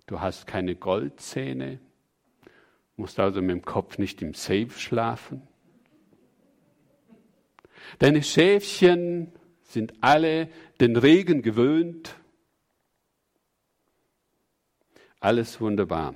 Du 0.06 0.20
hast 0.22 0.46
keine 0.46 0.75
Goldzähne, 0.75 1.80
musst 2.96 3.20
also 3.20 3.42
mit 3.42 3.51
dem 3.51 3.65
Kopf 3.65 3.98
nicht 3.98 4.22
im 4.22 4.34
Safe 4.34 4.70
schlafen. 4.70 5.42
Deine 8.00 8.22
Schäfchen 8.22 9.32
sind 9.63 9.94
alle 10.01 10.50
den 10.80 10.96
Regen 10.96 11.42
gewöhnt. 11.42 12.15
Alles 15.20 15.60
wunderbar. 15.60 16.13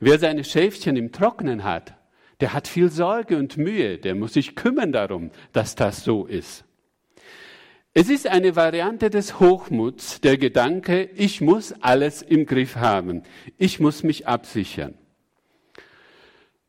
Wer 0.00 0.18
seine 0.18 0.42
Schäfchen 0.42 0.96
im 0.96 1.12
Trocknen 1.12 1.62
hat, 1.62 1.94
der 2.40 2.52
hat 2.52 2.68
viel 2.68 2.90
Sorge 2.90 3.36
und 3.36 3.56
Mühe, 3.56 3.98
der 3.98 4.14
muss 4.14 4.34
sich 4.34 4.56
kümmern 4.56 4.92
darum, 4.92 5.30
dass 5.52 5.74
das 5.74 6.04
so 6.04 6.26
ist. 6.26 6.64
Es 7.92 8.08
ist 8.08 8.26
eine 8.26 8.56
Variante 8.56 9.08
des 9.08 9.38
Hochmuts, 9.38 10.20
der 10.20 10.36
Gedanke, 10.36 11.04
ich 11.14 11.40
muss 11.40 11.72
alles 11.80 12.22
im 12.22 12.44
Griff 12.44 12.74
haben, 12.76 13.22
ich 13.56 13.78
muss 13.78 14.02
mich 14.02 14.26
absichern. 14.26 14.98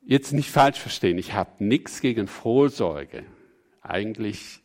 Jetzt 0.01 0.33
nicht 0.33 0.51
falsch 0.51 0.79
verstehen, 0.79 1.17
ich 1.17 1.33
habe 1.33 1.63
nichts 1.63 1.99
gegen 1.99 2.27
Vorsorge. 2.27 3.23
Eigentlich 3.81 4.61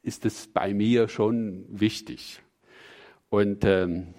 ist 0.00 0.24
es 0.24 0.46
bei 0.46 0.72
mir 0.72 1.08
schon 1.08 1.66
wichtig. 1.68 2.40
Und 3.28 3.64
ähm, 3.66 4.14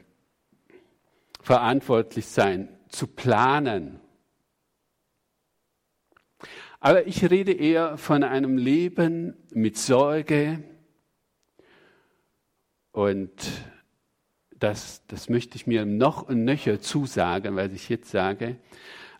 verantwortlich 1.42 2.28
sein, 2.28 2.70
zu 2.90 3.08
planen, 3.08 4.00
aber 6.84 7.08
ich 7.08 7.30
rede 7.32 7.54
eher 7.54 7.98
von 7.98 8.26
einem 8.26 8.58
Leben 8.58 9.38
mit 9.54 9.78
Sorge 9.78 10.62
und 12.92 13.32
das, 14.60 15.02
das 15.08 15.30
möchte 15.30 15.56
ich 15.56 15.66
mir 15.66 15.86
noch 15.86 16.28
und 16.28 16.44
nöcher 16.44 16.82
zusagen, 16.82 17.56
weil 17.56 17.74
ich 17.74 17.88
jetzt 17.88 18.12
sage, 18.12 18.58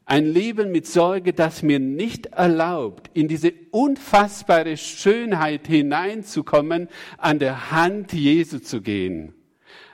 ein 0.04 0.26
Leben 0.26 0.74
mit 0.74 0.88
Sorge, 0.88 1.32
das 1.32 1.64
mir 1.64 1.80
nicht 1.80 2.26
erlaubt, 2.26 3.10
in 3.14 3.30
diese 3.30 3.54
unfassbare 3.72 4.76
Schönheit 4.76 5.66
hineinzukommen, 5.66 6.90
an 7.18 7.40
der 7.40 7.72
Hand 7.72 8.12
Jesu 8.12 8.60
zu 8.60 8.82
gehen, 8.82 9.34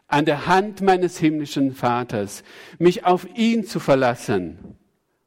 an 0.08 0.26
der 0.26 0.48
Hand 0.48 0.82
meines 0.82 1.20
himmlischen 1.20 1.76
Vaters, 1.76 2.44
mich 2.80 3.06
auf 3.06 3.28
ihn 3.38 3.64
zu 3.64 3.80
verlassen 3.80 4.58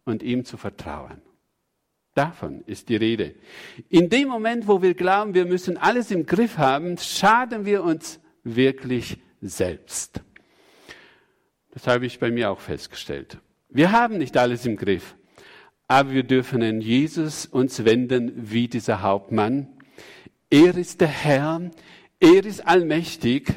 und 0.05 0.25
ihm 0.25 0.45
zu 0.45 0.57
vertrauen. 0.57 1.23
Davon 2.15 2.63
ist 2.67 2.89
die 2.89 2.97
Rede. 2.97 3.35
In 3.89 4.11
dem 4.11 4.29
Moment, 4.29 4.69
wo 4.69 4.83
wir 4.83 4.95
glauben, 4.95 5.35
wir 5.35 5.47
müssen 5.47 5.77
alles 5.77 6.11
im 6.11 6.27
Griff 6.27 6.59
haben, 6.59 6.99
schaden 6.99 7.65
wir 7.65 7.83
uns 7.83 8.21
wirklich 8.45 9.19
selbst. 9.41 10.21
Das 11.71 11.87
habe 11.87 12.05
ich 12.05 12.19
bei 12.19 12.31
mir 12.31 12.51
auch 12.51 12.61
festgestellt. 12.61 13.39
Wir 13.71 13.93
haben 13.93 14.19
nicht 14.19 14.37
alles 14.37 14.67
im 14.67 14.77
Griff. 14.77 15.15
aber 15.93 16.13
wir 16.13 16.23
dürfen 16.23 16.63
an 16.63 16.81
Jesus 16.81 17.45
uns 17.45 17.85
wenden 17.85 18.33
wie 18.51 18.67
dieser 18.67 19.03
Hauptmann. 19.03 19.69
Er 20.49 20.75
ist 20.75 21.03
der 21.03 21.09
Herr, 21.09 21.71
er 22.19 22.47
ist 22.47 22.67
allmächtig. 22.67 23.53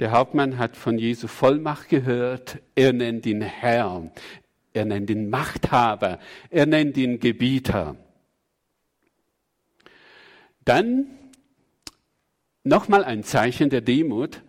Der 0.00 0.12
Hauptmann 0.12 0.56
hat 0.56 0.74
von 0.74 0.96
Jesu 0.96 1.26
Vollmacht 1.26 1.90
gehört. 1.90 2.58
Er 2.74 2.94
nennt 2.94 3.26
ihn 3.26 3.42
Herr, 3.42 4.10
er 4.76 4.84
nennt 4.84 5.10
ihn 5.10 5.30
Machthaber, 5.30 6.18
er 6.50 6.66
nennt 6.66 6.96
ihn 6.96 7.18
Gebieter. 7.18 7.96
Dann 10.64 11.06
nochmal 12.64 13.04
ein 13.04 13.22
Zeichen 13.22 13.70
der 13.70 13.80
Demut. 13.80 14.42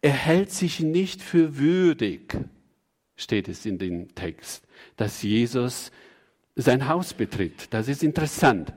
Er 0.00 0.12
hält 0.12 0.50
sich 0.52 0.80
nicht 0.80 1.20
für 1.20 1.58
würdig, 1.58 2.36
steht 3.16 3.48
es 3.48 3.66
in 3.66 3.78
dem 3.78 4.14
Text, 4.14 4.66
dass 4.96 5.22
Jesus 5.22 5.90
sein 6.54 6.88
Haus 6.88 7.12
betritt. 7.12 7.72
Das 7.72 7.88
ist 7.88 8.02
interessant. 8.02 8.72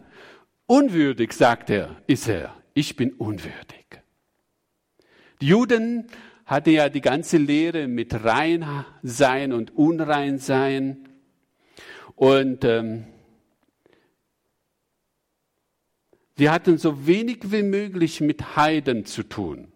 Unwürdig, 0.65 1.33
sagt 1.33 1.69
er, 1.69 2.01
ist 2.07 2.27
er. 2.27 2.55
Ich 2.73 2.95
bin 2.95 3.13
unwürdig. 3.13 3.85
Die 5.41 5.47
Juden 5.47 6.07
hatten 6.49 6.71
ja 6.71 6.89
die 6.89 7.01
ganze 7.01 7.37
Lehre 7.37 7.87
mit 7.87 8.25
rein 8.25 8.65
sein 9.03 9.53
und 9.53 9.75
unrein 9.77 10.39
sein. 10.39 11.07
Und 12.15 12.65
ähm, 12.65 13.05
Sie 16.39 16.49
hatten 16.49 16.77
so 16.77 17.05
wenig 17.05 17.51
wie 17.51 17.63
möglich 17.63 18.21
mit 18.21 18.55
Heiden 18.55 19.03
zu 19.03 19.23
tun. 19.23 19.67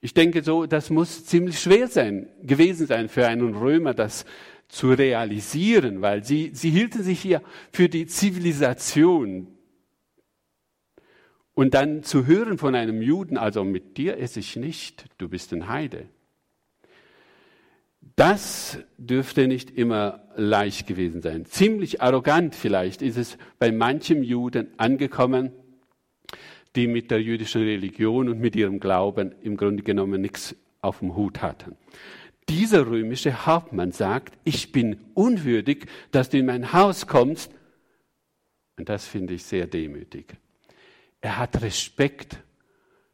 Ich 0.00 0.14
denke 0.14 0.42
so, 0.42 0.64
das 0.64 0.88
muss 0.88 1.26
ziemlich 1.26 1.60
schwer 1.60 1.86
sein, 1.86 2.30
gewesen 2.42 2.86
sein 2.86 3.10
für 3.10 3.26
einen 3.26 3.54
Römer, 3.54 3.92
das 3.92 4.24
zu 4.68 4.90
realisieren, 4.92 6.00
weil 6.00 6.24
sie, 6.24 6.52
sie 6.54 6.70
hielten 6.70 7.02
sich 7.02 7.20
hier 7.20 7.42
für 7.72 7.90
die 7.90 8.06
Zivilisation. 8.06 9.53
Und 11.54 11.74
dann 11.74 12.02
zu 12.02 12.26
hören 12.26 12.58
von 12.58 12.74
einem 12.74 13.00
Juden, 13.00 13.38
also 13.38 13.64
mit 13.64 13.96
dir 13.96 14.18
esse 14.18 14.40
ich 14.40 14.56
nicht, 14.56 15.06
du 15.18 15.28
bist 15.28 15.52
ein 15.52 15.68
Heide. 15.68 16.08
Das 18.16 18.78
dürfte 18.98 19.48
nicht 19.48 19.70
immer 19.70 20.28
leicht 20.36 20.86
gewesen 20.86 21.22
sein. 21.22 21.46
Ziemlich 21.46 22.02
arrogant 22.02 22.54
vielleicht 22.54 23.02
ist 23.02 23.16
es 23.16 23.38
bei 23.58 23.72
manchem 23.72 24.22
Juden 24.22 24.68
angekommen, 24.78 25.52
die 26.76 26.86
mit 26.86 27.10
der 27.10 27.22
jüdischen 27.22 27.62
Religion 27.62 28.28
und 28.28 28.40
mit 28.40 28.56
ihrem 28.56 28.80
Glauben 28.80 29.32
im 29.42 29.56
Grunde 29.56 29.82
genommen 29.82 30.20
nichts 30.20 30.56
auf 30.80 30.98
dem 30.98 31.16
Hut 31.16 31.40
hatten. 31.40 31.76
Dieser 32.48 32.86
römische 32.86 33.46
Hauptmann 33.46 33.92
sagt, 33.92 34.36
ich 34.44 34.70
bin 34.70 34.98
unwürdig, 35.14 35.86
dass 36.10 36.28
du 36.28 36.38
in 36.38 36.46
mein 36.46 36.72
Haus 36.72 37.06
kommst. 37.06 37.50
Und 38.76 38.88
das 38.88 39.06
finde 39.06 39.34
ich 39.34 39.44
sehr 39.44 39.66
demütig. 39.66 40.36
Er 41.24 41.38
hat 41.38 41.62
Respekt 41.62 42.36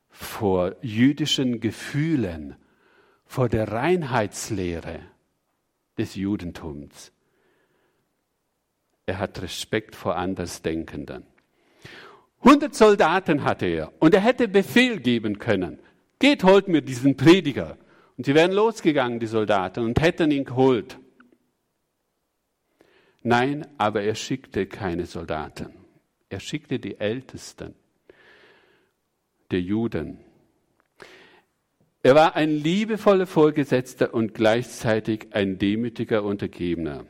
vor 0.08 0.74
jüdischen 0.82 1.60
Gefühlen 1.60 2.56
vor 3.24 3.48
der 3.48 3.70
Reinheitslehre 3.70 4.98
des 5.96 6.16
Judentums. 6.16 7.12
Er 9.06 9.20
hat 9.20 9.40
Respekt 9.40 9.94
vor 9.94 10.16
Andersdenkenden. 10.16 11.24
100 12.40 12.74
Soldaten 12.74 13.44
hatte 13.44 13.66
er 13.66 13.92
und 14.00 14.12
er 14.12 14.22
hätte 14.22 14.48
Befehl 14.48 14.98
geben 14.98 15.38
können. 15.38 15.78
Geht, 16.18 16.42
holt 16.42 16.66
mir 16.66 16.82
diesen 16.82 17.16
Prediger. 17.16 17.78
Und 18.16 18.26
sie 18.26 18.34
wären 18.34 18.50
losgegangen, 18.50 19.20
die 19.20 19.28
Soldaten, 19.28 19.84
und 19.84 20.00
hätten 20.00 20.32
ihn 20.32 20.44
geholt. 20.44 20.98
Nein, 23.22 23.68
aber 23.78 24.02
er 24.02 24.16
schickte 24.16 24.66
keine 24.66 25.06
Soldaten. 25.06 25.72
Er 26.28 26.40
schickte 26.40 26.80
die 26.80 26.98
Ältesten 26.98 27.76
der 29.50 29.60
Juden 29.60 30.18
er 32.02 32.14
war 32.14 32.34
ein 32.34 32.50
liebevoller 32.50 33.26
Vorgesetzter 33.26 34.14
und 34.14 34.32
gleichzeitig 34.32 35.28
ein 35.32 35.58
demütiger 35.58 36.22
Untergebener. 36.24 37.04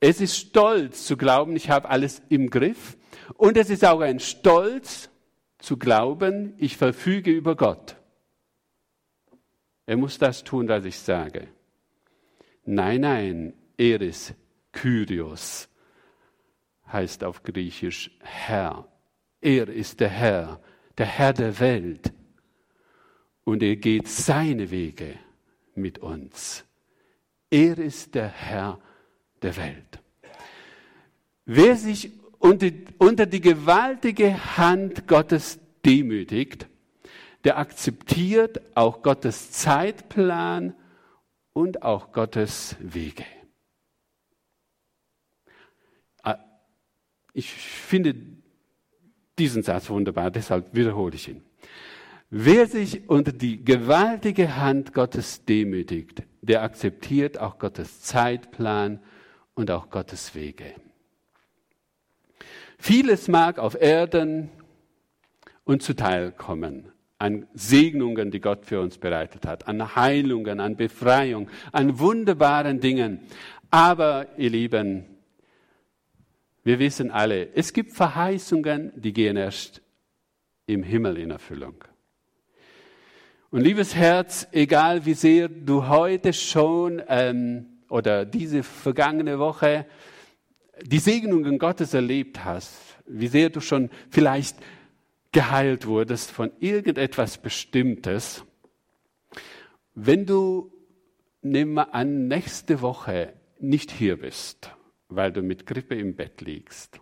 Es 0.00 0.20
ist 0.20 0.36
Stolz 0.36 1.06
zu 1.06 1.16
glauben, 1.16 1.54
ich 1.54 1.70
habe 1.70 1.88
alles 1.88 2.22
im 2.28 2.50
Griff. 2.50 2.96
Und 3.34 3.56
es 3.56 3.70
ist 3.70 3.84
auch 3.84 4.00
ein 4.00 4.18
Stolz 4.18 5.10
zu 5.58 5.76
glauben, 5.76 6.54
ich 6.58 6.76
verfüge 6.76 7.30
über 7.30 7.54
Gott. 7.54 7.96
Er 9.86 9.96
muss 9.96 10.18
das 10.18 10.42
tun, 10.42 10.68
was 10.68 10.84
ich 10.84 10.98
sage. 10.98 11.46
Nein, 12.64 13.02
nein, 13.02 13.54
er 13.76 14.00
ist 14.00 14.34
Kyrios, 14.72 15.68
heißt 16.92 17.22
auf 17.22 17.44
Griechisch 17.44 18.10
Herr. 18.20 18.88
Er 19.40 19.68
ist 19.68 20.00
der 20.00 20.08
Herr, 20.08 20.60
der 20.98 21.06
Herr 21.06 21.32
der 21.32 21.58
Welt 21.60 22.12
und 23.44 23.62
er 23.62 23.76
geht 23.76 24.08
seine 24.08 24.70
Wege 24.70 25.18
mit 25.74 25.98
uns. 25.98 26.64
Er 27.50 27.78
ist 27.78 28.14
der 28.14 28.28
Herr 28.28 28.80
der 29.42 29.56
Welt. 29.56 30.00
Wer 31.44 31.76
sich 31.76 32.10
unter, 32.38 32.70
unter 32.98 33.26
die 33.26 33.40
gewaltige 33.40 34.56
Hand 34.56 35.06
Gottes 35.06 35.58
demütigt, 35.84 36.66
der 37.44 37.58
akzeptiert 37.58 38.60
auch 38.76 39.02
Gottes 39.02 39.52
Zeitplan 39.52 40.74
und 41.52 41.82
auch 41.82 42.12
Gottes 42.12 42.74
Wege. 42.80 43.24
Ah, 46.24 46.38
ich 47.32 47.52
finde 47.52 48.16
diesen 49.38 49.62
Satz 49.62 49.90
wunderbar, 49.90 50.30
deshalb 50.30 50.74
wiederhole 50.74 51.14
ich 51.14 51.28
ihn. 51.28 51.42
Wer 52.30 52.66
sich 52.66 53.08
unter 53.08 53.32
die 53.32 53.64
gewaltige 53.64 54.56
Hand 54.56 54.92
Gottes 54.92 55.44
demütigt, 55.44 56.22
der 56.42 56.62
akzeptiert 56.62 57.38
auch 57.38 57.58
Gottes 57.58 58.02
Zeitplan 58.02 59.00
und 59.54 59.70
auch 59.70 59.90
Gottes 59.90 60.34
Wege. 60.34 60.74
Vieles 62.78 63.28
mag 63.28 63.58
auf 63.58 63.80
Erden 63.80 64.50
uns 65.64 65.84
zuteil 65.84 66.32
kommen 66.32 66.92
an 67.18 67.46
Segnungen, 67.54 68.30
die 68.30 68.40
Gott 68.40 68.66
für 68.66 68.80
uns 68.80 68.98
bereitet 68.98 69.46
hat, 69.46 69.68
an 69.68 69.96
Heilungen, 69.96 70.60
an 70.60 70.76
Befreiung, 70.76 71.48
an 71.72 71.98
wunderbaren 71.98 72.80
Dingen. 72.80 73.20
Aber, 73.70 74.26
ihr 74.36 74.50
Lieben, 74.50 75.06
wir 76.66 76.80
wissen 76.80 77.12
alle, 77.12 77.54
es 77.54 77.72
gibt 77.72 77.92
Verheißungen, 77.92 78.90
die 78.96 79.12
gehen 79.12 79.36
erst 79.36 79.82
im 80.66 80.82
Himmel 80.82 81.16
in 81.16 81.30
Erfüllung. 81.30 81.84
Und 83.50 83.60
liebes 83.60 83.94
Herz, 83.94 84.48
egal 84.50 85.06
wie 85.06 85.14
sehr 85.14 85.48
du 85.48 85.86
heute 85.86 86.32
schon 86.32 87.00
ähm, 87.06 87.66
oder 87.88 88.24
diese 88.24 88.64
vergangene 88.64 89.38
Woche 89.38 89.86
die 90.82 90.98
Segnungen 90.98 91.60
Gottes 91.60 91.94
erlebt 91.94 92.44
hast, 92.44 92.74
wie 93.06 93.28
sehr 93.28 93.50
du 93.50 93.60
schon 93.60 93.88
vielleicht 94.10 94.56
geheilt 95.30 95.86
wurdest 95.86 96.32
von 96.32 96.50
irgendetwas 96.58 97.38
Bestimmtes, 97.38 98.42
wenn 99.94 100.26
du, 100.26 100.72
nimm 101.42 101.74
mal 101.74 101.90
an, 101.92 102.26
nächste 102.26 102.80
Woche 102.80 103.34
nicht 103.60 103.92
hier 103.92 104.18
bist, 104.18 104.75
weil 105.08 105.32
du 105.32 105.42
mit 105.42 105.66
Grippe 105.66 105.94
im 105.94 106.16
Bett 106.16 106.40
liegst, 106.40 107.00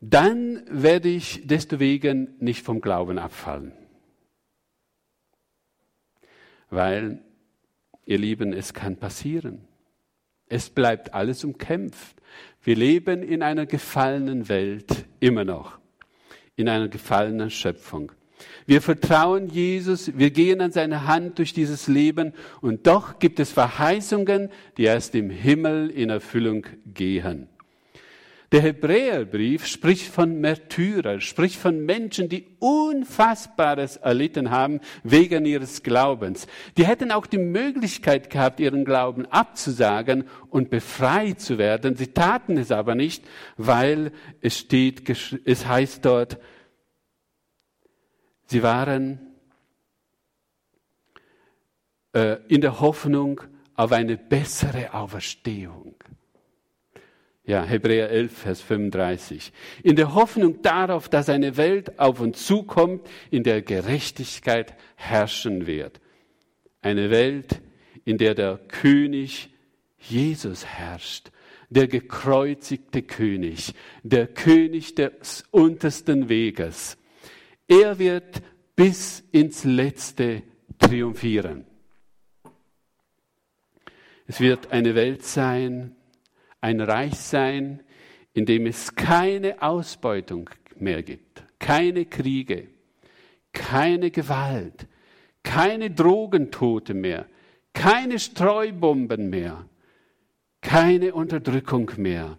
dann 0.00 0.62
werde 0.68 1.08
ich 1.08 1.42
deswegen 1.44 2.36
nicht 2.38 2.62
vom 2.62 2.80
Glauben 2.80 3.18
abfallen. 3.18 3.72
Weil, 6.68 7.22
ihr 8.04 8.18
Lieben, 8.18 8.52
es 8.52 8.74
kann 8.74 8.96
passieren. 8.96 9.66
Es 10.46 10.68
bleibt 10.68 11.14
alles 11.14 11.44
umkämpft. 11.44 12.20
Wir 12.62 12.76
leben 12.76 13.22
in 13.22 13.42
einer 13.42 13.64
gefallenen 13.64 14.48
Welt 14.48 15.06
immer 15.20 15.44
noch, 15.44 15.78
in 16.56 16.68
einer 16.68 16.88
gefallenen 16.88 17.50
Schöpfung. 17.50 18.12
Wir 18.66 18.80
vertrauen 18.80 19.48
Jesus, 19.48 20.16
wir 20.16 20.30
gehen 20.30 20.60
an 20.60 20.72
seine 20.72 21.06
Hand 21.06 21.38
durch 21.38 21.52
dieses 21.52 21.86
Leben 21.86 22.32
und 22.60 22.86
doch 22.86 23.18
gibt 23.18 23.40
es 23.40 23.52
Verheißungen, 23.52 24.50
die 24.76 24.84
erst 24.84 25.14
im 25.14 25.30
Himmel 25.30 25.90
in 25.90 26.10
Erfüllung 26.10 26.66
gehen. 26.86 27.48
Der 28.54 28.62
Hebräerbrief 28.62 29.66
spricht 29.66 30.06
von 30.06 30.40
Märtyrern, 30.40 31.20
spricht 31.20 31.56
von 31.56 31.84
Menschen, 31.84 32.28
die 32.28 32.46
Unfassbares 32.60 33.96
erlitten 33.96 34.52
haben 34.52 34.78
wegen 35.02 35.44
ihres 35.44 35.82
Glaubens. 35.82 36.46
Die 36.76 36.86
hätten 36.86 37.10
auch 37.10 37.26
die 37.26 37.38
Möglichkeit 37.38 38.30
gehabt, 38.30 38.60
ihren 38.60 38.84
Glauben 38.84 39.26
abzusagen 39.26 40.22
und 40.50 40.70
befreit 40.70 41.40
zu 41.40 41.58
werden. 41.58 41.96
Sie 41.96 42.06
taten 42.06 42.56
es 42.56 42.70
aber 42.70 42.94
nicht, 42.94 43.24
weil 43.56 44.12
es 44.40 44.56
steht, 44.56 45.02
es 45.44 45.66
heißt 45.66 46.04
dort, 46.04 46.38
sie 48.46 48.62
waren 48.62 49.18
äh, 52.12 52.36
in 52.48 52.60
der 52.60 52.80
Hoffnung 52.80 53.40
auf 53.74 53.92
eine 53.92 54.16
bessere 54.16 54.94
Auferstehung. 54.94 55.94
Ja, 57.46 57.62
Hebräer 57.62 58.08
11, 58.10 58.38
Vers 58.38 58.60
35. 58.62 59.52
In 59.82 59.96
der 59.96 60.14
Hoffnung 60.14 60.62
darauf, 60.62 61.10
dass 61.10 61.28
eine 61.28 61.58
Welt 61.58 61.98
auf 61.98 62.20
uns 62.20 62.46
zukommt, 62.46 63.06
in 63.30 63.42
der 63.42 63.60
Gerechtigkeit 63.60 64.74
herrschen 64.96 65.66
wird. 65.66 66.00
Eine 66.80 67.10
Welt, 67.10 67.60
in 68.06 68.16
der 68.16 68.34
der 68.34 68.58
König 68.68 69.50
Jesus 69.98 70.64
herrscht, 70.64 71.30
der 71.68 71.86
gekreuzigte 71.86 73.02
König, 73.02 73.74
der 74.02 74.26
König 74.26 74.94
des 74.94 75.44
untersten 75.50 76.28
Weges. 76.30 76.96
Er 77.66 77.98
wird 77.98 78.42
bis 78.76 79.24
ins 79.32 79.64
Letzte 79.64 80.42
triumphieren. 80.78 81.66
Es 84.26 84.40
wird 84.40 84.72
eine 84.72 84.94
Welt 84.94 85.22
sein, 85.24 85.94
ein 86.60 86.80
Reich 86.80 87.14
sein, 87.14 87.82
in 88.32 88.46
dem 88.46 88.66
es 88.66 88.94
keine 88.94 89.62
Ausbeutung 89.62 90.50
mehr 90.76 91.02
gibt, 91.02 91.44
keine 91.58 92.06
Kriege, 92.06 92.68
keine 93.52 94.10
Gewalt, 94.10 94.86
keine 95.42 95.90
Drogentote 95.90 96.94
mehr, 96.94 97.26
keine 97.74 98.18
Streubomben 98.18 99.30
mehr, 99.30 99.68
keine 100.62 101.14
Unterdrückung 101.14 101.90
mehr, 101.98 102.38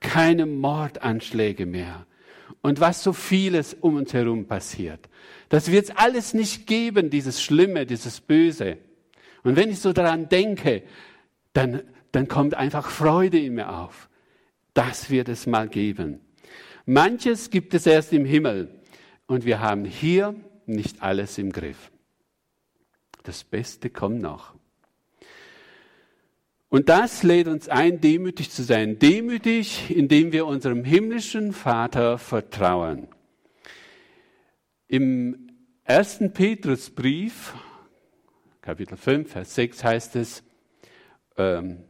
keine 0.00 0.46
Mordanschläge 0.46 1.66
mehr. 1.66 2.06
Und 2.62 2.80
was 2.80 3.02
so 3.02 3.12
vieles 3.12 3.74
um 3.74 3.96
uns 3.96 4.14
herum 4.14 4.46
passiert. 4.46 5.08
Das 5.48 5.70
wird 5.70 5.84
es 5.86 5.96
alles 5.96 6.32
nicht 6.32 6.66
geben, 6.66 7.10
dieses 7.10 7.42
Schlimme, 7.42 7.84
dieses 7.86 8.20
Böse. 8.20 8.78
Und 9.42 9.56
wenn 9.56 9.70
ich 9.70 9.80
so 9.80 9.92
daran 9.92 10.28
denke, 10.28 10.84
dann, 11.52 11.82
dann 12.12 12.28
kommt 12.28 12.54
einfach 12.54 12.88
Freude 12.88 13.38
in 13.38 13.54
mir 13.54 13.68
auf. 13.68 14.08
Das 14.74 15.10
wird 15.10 15.28
es 15.28 15.46
mal 15.46 15.68
geben. 15.68 16.20
Manches 16.86 17.50
gibt 17.50 17.74
es 17.74 17.86
erst 17.86 18.12
im 18.12 18.24
Himmel. 18.24 18.80
Und 19.26 19.44
wir 19.44 19.60
haben 19.60 19.84
hier 19.84 20.34
nicht 20.66 21.02
alles 21.02 21.38
im 21.38 21.52
Griff. 21.52 21.90
Das 23.24 23.44
Beste 23.44 23.90
kommt 23.90 24.20
noch. 24.20 24.54
Und 26.72 26.88
das 26.88 27.22
lädt 27.22 27.48
uns 27.48 27.68
ein, 27.68 28.00
demütig 28.00 28.50
zu 28.50 28.62
sein. 28.62 28.98
Demütig, 28.98 29.94
indem 29.94 30.32
wir 30.32 30.46
unserem 30.46 30.84
himmlischen 30.84 31.52
Vater 31.52 32.16
vertrauen. 32.16 33.08
Im 34.88 35.50
ersten 35.84 36.32
Petrusbrief, 36.32 37.52
Kapitel 38.62 38.96
5, 38.96 39.30
Vers 39.30 39.54
6 39.54 39.84
heißt 39.84 40.16
es, 40.16 40.42
ähm, 41.36 41.84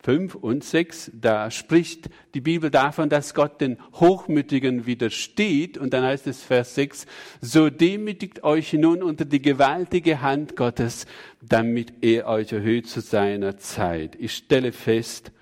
5 0.00 0.36
und 0.36 0.62
6, 0.62 1.10
da 1.14 1.50
spricht 1.50 2.08
die 2.34 2.40
Bibel 2.40 2.70
davon, 2.70 3.08
dass 3.08 3.34
Gott 3.34 3.60
den 3.60 3.78
Hochmütigen 3.94 4.86
widersteht. 4.86 5.76
Und 5.76 5.92
dann 5.92 6.04
heißt 6.04 6.28
es 6.28 6.42
Vers 6.42 6.76
6, 6.76 7.06
so 7.40 7.68
demütigt 7.68 8.44
euch 8.44 8.72
nun 8.74 9.02
unter 9.02 9.24
die 9.24 9.42
gewaltige 9.42 10.22
Hand 10.22 10.54
Gottes, 10.54 11.06
damit 11.42 11.92
er 12.04 12.28
euch 12.28 12.52
erhöht 12.52 12.88
zu 12.88 13.00
seiner 13.00 13.58
Zeit. 13.58 14.16
Ich 14.20 14.34
stelle 14.34 14.70
fest, 14.70 15.32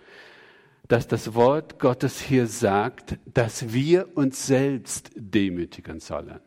dass 0.89 1.07
das 1.07 1.35
Wort 1.35 1.79
Gottes 1.79 2.21
hier 2.21 2.47
sagt, 2.47 3.19
dass 3.27 3.73
wir 3.75 4.17
uns 4.17 4.47
selbst 4.47 5.11
demütigen 5.17 6.01
sollen. 6.01 6.41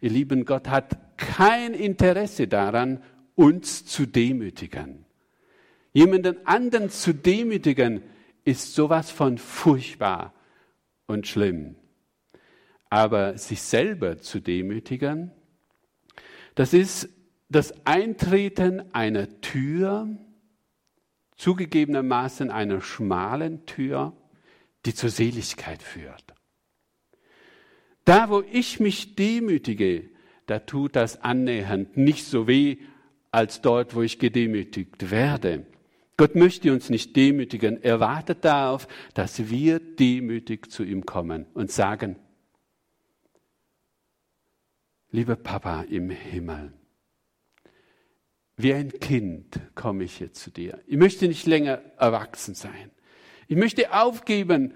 Ihr 0.00 0.10
Lieben, 0.10 0.44
Gott 0.44 0.68
hat 0.68 1.16
kein 1.16 1.74
Interesse 1.74 2.46
daran, 2.46 3.02
uns 3.34 3.84
zu 3.84 4.06
demütigen. 4.06 5.04
Jemanden 5.92 6.46
anderen 6.46 6.90
zu 6.90 7.12
demütigen, 7.12 8.02
ist 8.44 8.74
sowas 8.74 9.10
von 9.10 9.38
furchtbar 9.38 10.34
und 11.06 11.26
schlimm. 11.26 11.76
Aber 12.88 13.38
sich 13.38 13.62
selber 13.62 14.18
zu 14.18 14.40
demütigen, 14.40 15.30
das 16.54 16.72
ist 16.72 17.08
das 17.48 17.86
Eintreten 17.86 18.94
einer 18.94 19.40
Tür, 19.40 20.08
zugegebenermaßen 21.36 22.50
einer 22.50 22.80
schmalen 22.80 23.66
Tür, 23.66 24.12
die 24.86 24.94
zur 24.94 25.10
Seligkeit 25.10 25.82
führt. 25.82 26.34
Da, 28.04 28.30
wo 28.30 28.42
ich 28.50 28.80
mich 28.80 29.14
demütige, 29.14 30.10
da 30.46 30.58
tut 30.60 30.96
das 30.96 31.22
annähernd 31.22 31.96
nicht 31.96 32.24
so 32.26 32.46
weh, 32.46 32.78
als 33.30 33.60
dort, 33.62 33.94
wo 33.94 34.02
ich 34.02 34.18
gedemütigt 34.18 35.10
werde. 35.10 35.66
Gott 36.20 36.34
möchte 36.34 36.70
uns 36.70 36.90
nicht 36.90 37.16
demütigen. 37.16 37.82
Er 37.82 37.98
wartet 37.98 38.44
darauf, 38.44 38.86
dass 39.14 39.48
wir 39.48 39.80
demütig 39.80 40.70
zu 40.70 40.82
ihm 40.82 41.06
kommen 41.06 41.46
und 41.54 41.72
sagen, 41.72 42.16
lieber 45.10 45.34
Papa 45.34 45.80
im 45.88 46.10
Himmel, 46.10 46.74
wie 48.58 48.74
ein 48.74 48.92
Kind 49.00 49.62
komme 49.74 50.04
ich 50.04 50.18
hier 50.18 50.34
zu 50.34 50.50
dir. 50.50 50.82
Ich 50.86 50.98
möchte 50.98 51.26
nicht 51.26 51.46
länger 51.46 51.80
erwachsen 51.96 52.54
sein. 52.54 52.90
Ich 53.48 53.56
möchte 53.56 53.94
aufgeben, 53.94 54.74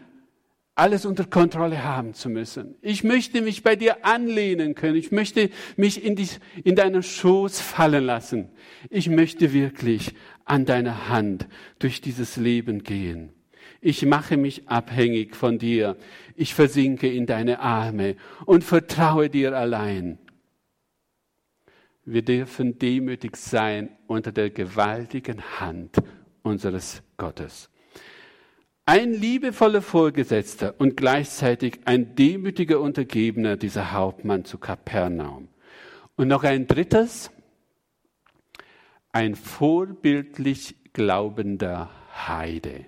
alles 0.74 1.06
unter 1.06 1.24
Kontrolle 1.24 1.84
haben 1.84 2.14
zu 2.14 2.28
müssen. 2.28 2.74
Ich 2.82 3.04
möchte 3.04 3.42
mich 3.42 3.62
bei 3.62 3.76
dir 3.76 4.04
anlehnen 4.04 4.74
können. 4.74 4.96
Ich 4.96 5.12
möchte 5.12 5.50
mich 5.76 6.04
in, 6.04 6.16
die, 6.16 6.28
in 6.64 6.74
deinen 6.74 7.02
Schoß 7.02 7.60
fallen 7.60 8.04
lassen. 8.04 8.48
Ich 8.90 9.08
möchte 9.08 9.52
wirklich 9.52 10.14
an 10.44 10.64
deiner 10.64 11.08
Hand 11.08 11.46
durch 11.78 12.00
dieses 12.00 12.36
Leben 12.36 12.82
gehen. 12.82 13.32
Ich 13.80 14.04
mache 14.04 14.36
mich 14.36 14.68
abhängig 14.68 15.36
von 15.36 15.58
dir. 15.58 15.96
Ich 16.34 16.54
versinke 16.54 17.06
in 17.06 17.26
deine 17.26 17.60
Arme 17.60 18.16
und 18.44 18.64
vertraue 18.64 19.30
dir 19.30 19.56
allein. 19.56 20.18
Wir 22.04 22.22
dürfen 22.22 22.78
demütig 22.78 23.36
sein 23.36 23.90
unter 24.06 24.32
der 24.32 24.50
gewaltigen 24.50 25.42
Hand 25.60 25.96
unseres 26.42 27.02
Gottes. 27.16 27.70
Ein 28.86 29.14
liebevoller 29.14 29.80
Vorgesetzter 29.80 30.74
und 30.78 30.96
gleichzeitig 30.96 31.80
ein 31.86 32.14
demütiger 32.16 32.80
Untergebener, 32.80 33.56
dieser 33.56 33.92
Hauptmann 33.92 34.44
zu 34.44 34.58
Kapernaum. 34.58 35.48
Und 36.16 36.28
noch 36.28 36.44
ein 36.44 36.66
drittes, 36.66 37.30
ein 39.10 39.36
vorbildlich 39.36 40.76
glaubender 40.92 41.90
Heide. 42.28 42.84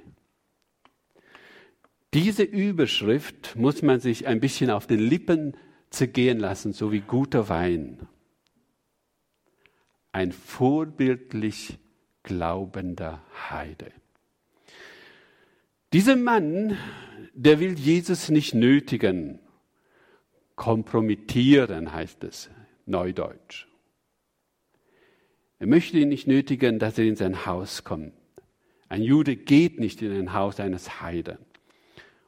Diese 2.12 2.42
Überschrift 2.42 3.56
muss 3.56 3.80
man 3.80 4.00
sich 4.00 4.26
ein 4.26 4.40
bisschen 4.40 4.70
auf 4.70 4.87
den 4.87 5.00
Lippen 5.00 5.56
zergehen 5.88 6.38
lassen, 6.38 6.74
so 6.74 6.92
wie 6.92 7.00
guter 7.00 7.48
Wein. 7.48 8.06
Ein 10.12 10.32
vorbildlich 10.32 11.78
glaubender 12.22 13.22
Heide. 13.50 13.92
Dieser 15.96 16.16
Mann, 16.16 16.76
der 17.32 17.59
will 17.59 17.78
Jesus 17.78 18.28
nicht 18.28 18.52
nötigen, 18.52 19.38
kompromittieren 20.54 21.90
heißt 21.90 22.22
es, 22.24 22.50
neudeutsch. 22.85 23.66
Er 25.59 25.66
möchte 25.66 25.98
ihn 25.98 26.11
nicht 26.11 26.26
nötigen, 26.26 26.78
dass 26.78 26.98
er 26.98 27.06
in 27.06 27.16
sein 27.16 27.46
Haus 27.46 27.82
kommt. 27.82 28.12
Ein 28.90 29.00
Jude 29.00 29.37
geht 29.37 29.80
nicht 29.80 30.02
in 30.02 30.12
ein 30.12 30.35
Haus 30.35 30.61
eines 30.61 31.00
Heiden. 31.00 31.38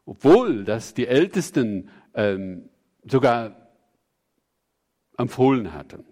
Obwohl 0.07 0.65
das 0.65 0.95
die 0.95 1.07
Ältesten 1.07 1.91
ähm, 2.15 2.71
sogar 3.05 3.71
empfohlen 5.19 5.75
hatten 5.75 6.07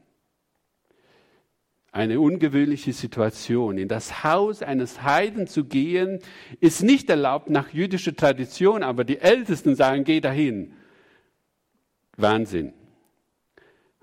eine 1.97 2.21
ungewöhnliche 2.21 2.93
Situation. 2.93 3.79
In 3.79 3.89
das 3.89 4.23
Haus 4.23 4.63
eines 4.63 5.03
Heiden 5.03 5.47
zu 5.47 5.65
gehen, 5.65 6.21
ist 6.61 6.83
nicht 6.83 7.09
erlaubt 7.09 7.49
nach 7.49 7.71
jüdischer 7.71 8.15
Tradition, 8.15 8.83
aber 8.83 9.05
die 9.05 9.19
Ältesten 9.19 9.75
sagen, 9.75 10.05
geh 10.05 10.21
dahin. 10.21 10.75
Wahnsinn. 12.17 12.73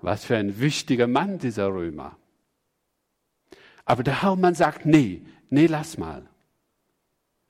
Was 0.00 0.24
für 0.24 0.36
ein 0.36 0.60
wichtiger 0.60 1.06
Mann 1.06 1.38
dieser 1.38 1.68
Römer. 1.68 2.18
Aber 3.84 4.02
der 4.02 4.22
Hauptmann 4.22 4.54
sagt, 4.54 4.86
nee, 4.86 5.22
nee, 5.48 5.66
lass 5.66 5.96
mal. 5.96 6.28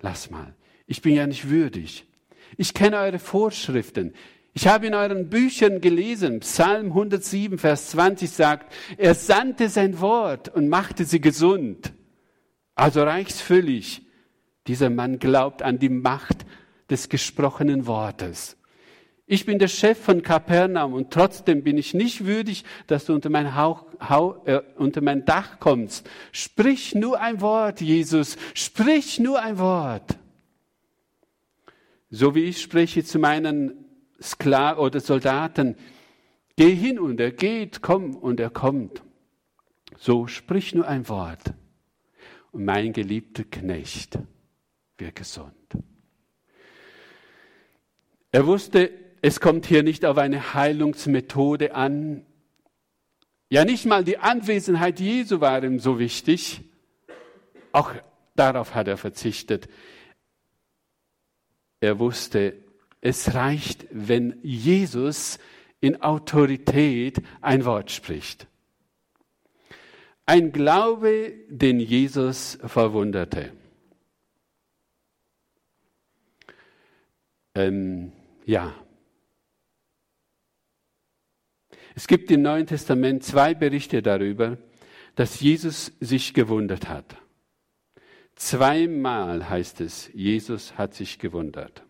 Lass 0.01 0.31
mal. 0.31 0.55
Ich 0.87 1.01
bin 1.01 1.15
ja 1.15 1.27
nicht 1.27 1.49
würdig. 1.49 2.07
Ich 2.57 2.75
kenne 2.75 2.99
eure 2.99 3.19
Vorschriften. 3.19 4.13
Ich 4.57 4.69
habe 4.69 4.87
in 4.87 4.95
euren 4.95 5.29
Büchern 5.29 5.81
gelesen, 5.81 6.39
Psalm 6.39 6.87
107, 6.87 7.59
Vers 7.59 7.91
20 7.91 8.31
sagt, 8.31 8.73
er 8.97 9.15
sandte 9.17 9.69
sein 9.69 10.01
Wort 10.01 10.49
und 10.49 10.69
machte 10.69 11.05
sie 11.05 11.21
gesund. 11.21 11.93
Also 12.77 13.03
reicht's 13.03 13.41
völlig. 13.41 14.03
Dieser 14.69 14.91
Mann 14.91 15.19
glaubt 15.19 15.63
an 15.63 15.81
die 15.81 15.89
Macht 15.89 16.47
des 16.89 17.09
gesprochenen 17.09 17.89
Wortes. 17.89 18.57
Ich 19.27 19.45
bin 19.45 19.59
der 19.59 19.69
Chef 19.69 19.99
von 19.99 20.23
Kapernaum 20.23 20.93
und 20.93 21.11
trotzdem 21.11 21.65
bin 21.65 21.77
ich 21.77 21.93
nicht 21.93 22.25
würdig, 22.25 22.63
dass 22.87 23.07
du 23.07 23.15
unter 23.15 23.31
mein, 23.31 23.57
Hauch, 23.57 23.87
Hauch, 24.09 24.47
äh, 24.47 24.61
unter 24.77 25.01
mein 25.01 25.25
Dach 25.25 25.59
kommst. 25.59 26.09
Sprich 26.31 26.95
nur 26.95 27.21
ein 27.21 27.41
Wort, 27.41 27.81
Jesus. 27.81 28.37
Sprich 28.55 29.19
nur 29.19 29.43
ein 29.43 29.59
Wort. 29.59 30.17
So 32.11 32.37
wie 32.37 32.45
ich 32.45 32.63
spreche 32.63 33.03
zu 33.03 33.19
meinen 33.19 33.84
Sklaven 34.21 34.83
oder 34.83 35.01
Soldaten, 35.01 35.77
geh 36.57 36.75
hin 36.75 36.99
und 36.99 37.21
er 37.21 37.33
geht, 37.33 37.83
komm 37.83 38.17
und 38.17 38.41
er 38.41 38.51
kommt. 38.51 39.03
So 39.97 40.27
sprich 40.27 40.75
nur 40.75 40.87
ein 40.87 41.09
Wort. 41.09 41.55
Und 42.53 42.65
mein 42.65 42.93
geliebter 42.93 43.45
Knecht 43.45 44.19
wird 44.99 45.15
gesund. 45.17 45.55
Er 48.31 48.47
wusste, 48.47 48.91
es 49.23 49.41
kommt 49.41 49.67
hier 49.67 49.83
nicht 49.83 50.05
auf 50.05 50.19
eine 50.19 50.55
Heilungsmethode 50.55 51.75
an. 51.75 52.27
Ja, 53.49 53.65
nicht 53.65 53.87
mal 53.87 54.05
die 54.05 54.19
Anwesenheit 54.19 55.01
Jesu 55.01 55.41
war 55.41 55.63
ihm 55.63 55.79
so 55.79 55.99
wichtig. 55.99 56.63
Auch 57.73 57.93
darauf 58.35 58.75
hat 58.75 58.89
er 58.89 58.97
verzichtet. 58.97 59.69
Er 61.81 61.99
wusste, 61.99 62.64
es 63.05 63.35
reicht, 63.35 63.87
wenn 63.91 64.39
Jesus 64.43 65.39
in 65.81 66.01
Autorität 66.03 67.23
ein 67.41 67.65
Wort 67.65 67.91
spricht. 67.91 68.49
Ein 70.27 70.53
Glaube, 70.53 71.35
den 71.49 71.79
Jesus 71.79 72.59
verwunderte. 72.65 73.53
Ähm, 77.55 78.11
ja, 78.47 78.75
Es 81.97 82.09
gibt 82.09 82.31
im 82.33 82.43
Neuen 82.43 82.67
Testament 82.67 83.23
zwei 83.23 83.55
Berichte 83.55 84.03
darüber, 84.03 84.59
dass 85.15 85.41
Jesus 85.41 85.93
sich 86.01 86.35
gewundert 86.35 86.89
hat. 86.89 87.17
Zweimal 88.35 89.49
heißt 89.49 89.81
es, 89.81 90.11
Jesus 90.13 90.77
hat 90.77 90.95
sich 90.95 91.21
gewundert. 91.21 91.85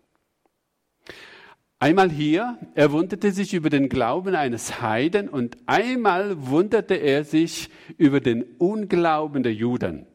Einmal 1.85 2.11
hier, 2.11 2.57
er 2.75 2.93
wunderte 2.93 3.31
sich 3.31 3.53
über 3.53 3.69
den 3.69 3.91
Glauben 3.91 4.35
eines 4.35 4.81
Heiden 4.81 5.29
und 5.29 5.59
einmal 5.67 6.47
wunderte 6.47 6.95
er 6.95 7.25
sich 7.25 7.69
über 7.99 8.21
den 8.21 8.43
Unglauben 8.57 9.43
der 9.43 9.53
Juden. 9.53 10.07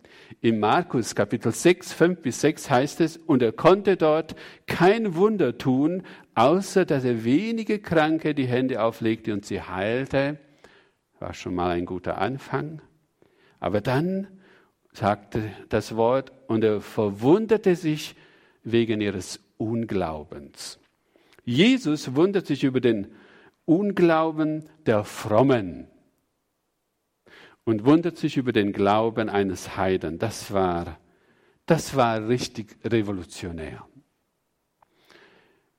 In 0.41 0.59
Markus 0.59 1.13
Kapitel 1.13 1.51
6, 1.51 1.93
5 1.93 2.21
bis 2.23 2.41
6 2.41 2.71
heißt 2.71 3.01
es, 3.01 3.17
und 3.17 3.43
er 3.43 3.51
konnte 3.51 3.97
dort 3.97 4.35
kein 4.65 5.13
Wunder 5.13 5.59
tun, 5.59 6.01
außer 6.33 6.85
dass 6.85 7.03
er 7.03 7.23
wenige 7.23 7.77
Kranke 7.77 8.33
die 8.33 8.47
Hände 8.47 8.81
auflegte 8.81 9.31
und 9.31 9.45
sie 9.45 9.61
heilte. 9.61 10.39
War 11.19 11.35
schon 11.35 11.53
mal 11.53 11.69
ein 11.69 11.85
guter 11.85 12.17
Anfang. 12.17 12.81
Aber 13.59 13.81
dann 13.81 14.25
sagte 14.91 15.43
das 15.69 15.95
Wort, 15.95 16.31
und 16.47 16.63
er 16.63 16.81
verwunderte 16.81 17.75
sich 17.75 18.15
wegen 18.63 19.01
ihres 19.01 19.39
Unglaubens. 19.57 20.79
Jesus 21.45 22.15
wundert 22.15 22.47
sich 22.47 22.63
über 22.63 22.81
den 22.81 23.07
Unglauben 23.65 24.69
der 24.85 25.03
Frommen 25.03 25.87
und 27.63 27.85
wundert 27.85 28.17
sich 28.17 28.37
über 28.37 28.51
den 28.51 28.73
Glauben 28.73 29.29
eines 29.29 29.77
Heiden. 29.77 30.17
Das 30.17 30.51
war, 30.51 30.99
das 31.65 31.95
war 31.95 32.27
richtig 32.27 32.77
revolutionär. 32.83 33.85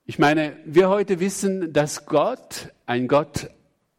Ich 0.05 0.19
meine, 0.19 0.57
wir 0.65 0.89
heute 0.89 1.21
wissen, 1.21 1.73
dass 1.73 2.07
Gott 2.07 2.73
ein 2.87 3.07
Gott, 3.07 3.51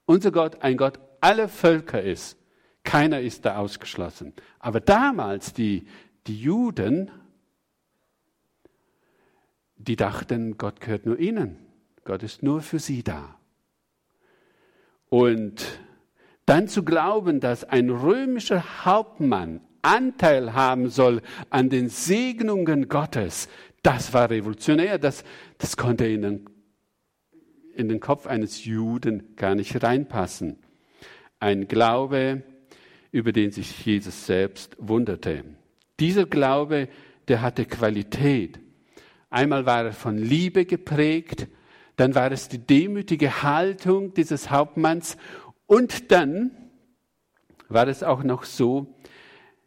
unser 0.06 0.32
Gott 0.32 0.62
ein 0.62 0.78
Gott 0.78 1.00
aller 1.22 1.48
Völker 1.48 2.02
ist. 2.02 2.38
Keiner 2.84 3.22
ist 3.22 3.46
da 3.46 3.58
ausgeschlossen. 3.58 4.34
Aber 4.60 4.80
damals 4.80 5.54
die, 5.54 5.86
die 6.28 6.40
Juden, 6.40 7.12
die 9.88 9.96
dachten, 9.96 10.58
Gott 10.58 10.82
gehört 10.82 11.06
nur 11.06 11.20
ihnen. 11.20 11.58
Gott 12.04 12.24
ist 12.24 12.44
nur 12.44 12.62
für 12.62 12.80
sie 12.80 13.04
da. 13.04 13.38
Und 15.10 15.80
dann 16.46 16.68
zu 16.68 16.84
glauben, 16.84 17.40
dass 17.40 17.64
ein 17.64 17.90
römischer 17.90 18.86
Hauptmann 18.86 19.62
Anteil 19.82 20.54
haben 20.54 20.90
soll 20.90 21.22
an 21.50 21.70
den 21.70 21.90
Segnungen 21.90 22.88
Gottes, 22.88 23.50
das 23.84 24.14
war 24.14 24.30
revolutionär. 24.30 25.00
Das, 25.00 25.24
das 25.58 25.76
konnte 25.76 26.06
in 26.06 26.22
den, 26.22 26.50
in 27.76 27.90
den 27.90 28.00
Kopf 28.00 28.28
eines 28.28 28.64
Juden 28.66 29.36
gar 29.36 29.56
nicht 29.56 29.82
reinpassen. 29.82 30.58
Ein 31.40 31.68
Glaube, 31.68 32.44
über 33.12 33.32
den 33.32 33.52
sich 33.52 33.86
Jesus 33.86 34.26
selbst 34.26 34.76
wunderte. 34.78 35.44
Dieser 36.00 36.26
Glaube, 36.26 36.88
der 37.28 37.42
hatte 37.42 37.66
Qualität. 37.66 38.60
Einmal 39.32 39.66
war 39.66 39.86
er 39.86 39.94
von 39.94 40.18
Liebe 40.18 40.66
geprägt, 40.66 41.48
dann 41.96 42.16
war 42.16 42.32
es 42.32 42.50
die 42.50 42.60
demütige 42.60 43.44
Haltung 43.44 44.14
dieses 44.14 44.52
Hauptmanns 44.52 45.18
und 45.68 46.12
dann 46.12 46.52
war 47.70 47.88
es 47.88 48.04
auch 48.04 48.24
noch 48.24 48.44
so, 48.44 48.94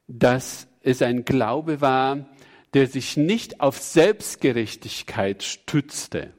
dass 0.07 0.69
es 0.83 1.01
ein 1.01 1.25
Glaube 1.25 1.81
war, 1.81 2.29
der 2.75 2.87
sich 2.89 3.17
nicht 3.17 3.61
auf 3.61 3.79
Selbstgerechtigkeit 3.79 5.43
stützte. 5.43 6.35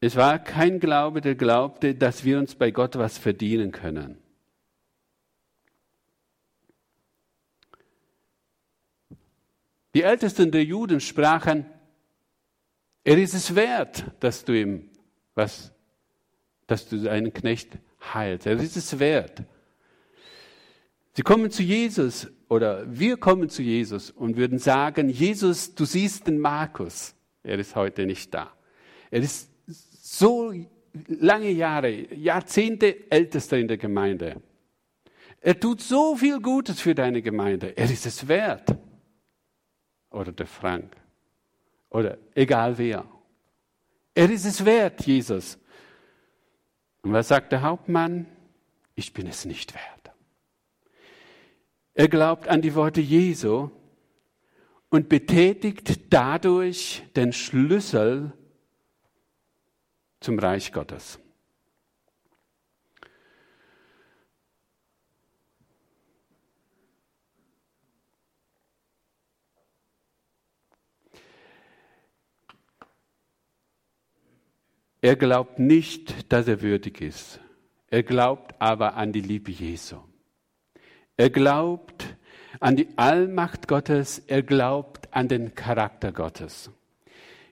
Es 0.00 0.16
war 0.16 0.38
kein 0.38 0.80
Glaube, 0.80 1.22
der 1.22 1.34
glaubte, 1.34 1.94
dass 1.94 2.24
wir 2.24 2.38
uns 2.38 2.56
bei 2.56 2.72
Gott 2.72 2.98
was 2.98 3.16
verdienen 3.16 3.72
können. 3.72 4.18
Die 9.98 10.04
Ältesten 10.04 10.52
der 10.52 10.62
Juden 10.62 11.00
sprachen, 11.00 11.66
er 13.02 13.18
ist 13.18 13.34
es 13.34 13.52
wert, 13.56 14.04
dass 14.20 14.44
du 14.44 14.52
ihm 14.52 14.90
was 15.34 15.72
dass 16.68 16.88
du 16.88 17.10
einen 17.10 17.32
Knecht 17.32 17.78
heilst. 18.14 18.46
Er 18.46 18.60
ist 18.60 18.76
es 18.76 19.00
wert. 19.00 19.42
Sie 21.14 21.22
kommen 21.22 21.50
zu 21.50 21.64
Jesus 21.64 22.28
oder 22.48 22.84
wir 22.88 23.16
kommen 23.16 23.48
zu 23.48 23.60
Jesus 23.60 24.12
und 24.12 24.36
würden 24.36 24.60
sagen, 24.60 25.08
Jesus, 25.08 25.74
du 25.74 25.84
siehst 25.84 26.28
den 26.28 26.38
Markus. 26.38 27.16
Er 27.42 27.58
ist 27.58 27.74
heute 27.74 28.06
nicht 28.06 28.32
da. 28.32 28.52
Er 29.10 29.22
ist 29.22 29.50
so 29.66 30.54
lange 31.08 31.50
Jahre, 31.50 32.14
Jahrzehnte 32.14 33.10
ältester 33.10 33.58
in 33.58 33.66
der 33.66 33.78
Gemeinde. 33.78 34.40
Er 35.40 35.58
tut 35.58 35.80
so 35.80 36.14
viel 36.14 36.38
Gutes 36.38 36.80
für 36.80 36.94
deine 36.94 37.20
Gemeinde. 37.20 37.76
Er 37.76 37.90
ist 37.90 38.06
es 38.06 38.28
wert. 38.28 38.78
Oder 40.10 40.32
der 40.32 40.46
Frank. 40.46 40.96
Oder 41.90 42.18
egal 42.34 42.78
wer. 42.78 43.04
Er 44.14 44.30
ist 44.30 44.44
es 44.44 44.64
wert, 44.64 45.06
Jesus. 45.06 45.58
Und 47.02 47.12
was 47.12 47.28
sagt 47.28 47.52
der 47.52 47.62
Hauptmann? 47.62 48.26
Ich 48.94 49.12
bin 49.12 49.26
es 49.26 49.44
nicht 49.44 49.74
wert. 49.74 50.14
Er 51.94 52.08
glaubt 52.08 52.48
an 52.48 52.62
die 52.62 52.74
Worte 52.74 53.00
Jesu 53.00 53.70
und 54.88 55.08
betätigt 55.08 56.12
dadurch 56.12 57.02
den 57.16 57.32
Schlüssel 57.32 58.32
zum 60.20 60.38
Reich 60.38 60.72
Gottes. 60.72 61.18
Er 75.00 75.16
glaubt 75.16 75.58
nicht, 75.58 76.32
dass 76.32 76.48
er 76.48 76.60
würdig 76.60 77.00
ist. 77.00 77.40
Er 77.88 78.02
glaubt 78.02 78.54
aber 78.58 78.94
an 78.94 79.12
die 79.12 79.20
Liebe 79.20 79.50
Jesu. 79.50 79.96
Er 81.16 81.30
glaubt 81.30 82.04
an 82.60 82.76
die 82.76 82.88
Allmacht 82.96 83.68
Gottes. 83.68 84.18
Er 84.18 84.42
glaubt 84.42 85.14
an 85.14 85.28
den 85.28 85.54
Charakter 85.54 86.12
Gottes. 86.12 86.70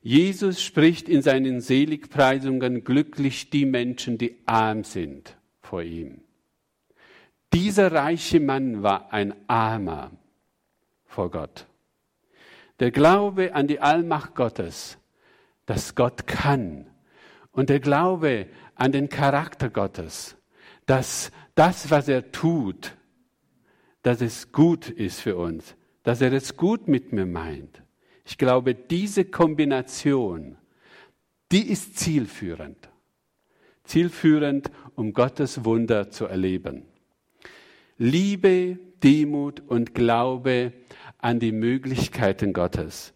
Jesus 0.03 0.63
spricht 0.63 1.09
in 1.09 1.23
seinen 1.23 1.61
Seligpreisungen 1.61 2.85
glücklich 2.85 3.51
die 3.51 3.67
Menschen, 3.67 4.19
die 4.19 4.37
arm 4.47 4.85
sind 4.85 5.37
vor 5.61 5.83
ihm. 5.83 6.21
Dieser 7.53 7.91
reiche 7.91 8.39
Mann 8.39 8.83
war 8.83 9.13
ein 9.13 9.35
Armer 9.49 10.11
vor 11.07 11.31
Gott. 11.31 11.67
Der 12.81 12.91
Glaube 12.91 13.55
an 13.55 13.67
die 13.67 13.81
Allmacht 13.81 14.35
Gottes, 14.35 14.99
dass 15.65 15.95
Gott 15.95 16.27
kann, 16.27 16.87
und 17.57 17.71
der 17.71 17.81
Glaube 17.81 18.47
an 18.75 18.93
den 18.93 19.09
Charakter 19.09 19.71
Gottes, 19.71 20.37
dass 20.85 21.33
das, 21.55 21.91
was 21.91 22.07
er 22.07 22.31
tut, 22.31 22.95
dass 24.03 24.21
es 24.21 24.53
gut 24.53 24.89
ist 24.89 25.21
für 25.21 25.37
uns, 25.37 25.75
dass 26.05 26.21
er 26.21 26.33
es 26.33 26.57
gut 26.57 26.87
mit 26.87 27.13
mir 27.13 27.27
meint. 27.27 27.83
Ich 28.25 28.39
glaube, 28.39 28.75
diese 28.75 29.25
Kombination, 29.25 30.59
die 31.51 31.69
ist 31.69 31.99
zielführend. 31.99 32.91
Zielführend, 33.85 34.71
um 34.95 35.13
Gottes 35.13 35.65
Wunder 35.65 36.11
zu 36.11 36.27
erleben. 36.27 36.83
Liebe, 37.97 38.79
Demut 39.03 39.63
und 39.67 39.95
Glaube 39.95 40.73
an 41.19 41.41
die 41.41 41.53
Möglichkeiten 41.53 42.53
Gottes. 42.53 43.15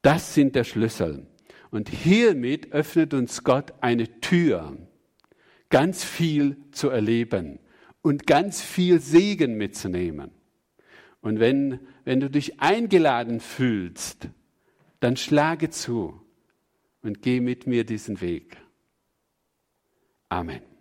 Das 0.00 0.34
sind 0.34 0.54
der 0.54 0.64
Schlüssel. 0.64 1.26
Und 1.72 1.88
hiermit 1.88 2.70
öffnet 2.72 3.14
uns 3.14 3.44
Gott 3.44 3.72
eine 3.80 4.20
Tür, 4.20 4.76
ganz 5.70 6.04
viel 6.04 6.58
zu 6.70 6.90
erleben 6.90 7.58
und 8.02 8.26
ganz 8.26 8.60
viel 8.60 9.00
Segen 9.00 9.56
mitzunehmen. 9.56 10.32
Und 11.22 11.40
wenn, 11.40 11.80
wenn 12.04 12.20
du 12.20 12.28
dich 12.28 12.60
eingeladen 12.60 13.40
fühlst, 13.40 14.28
dann 15.00 15.16
schlage 15.16 15.70
zu 15.70 16.20
und 17.00 17.22
geh 17.22 17.40
mit 17.40 17.66
mir 17.66 17.84
diesen 17.86 18.20
Weg. 18.20 18.58
Amen. 20.28 20.71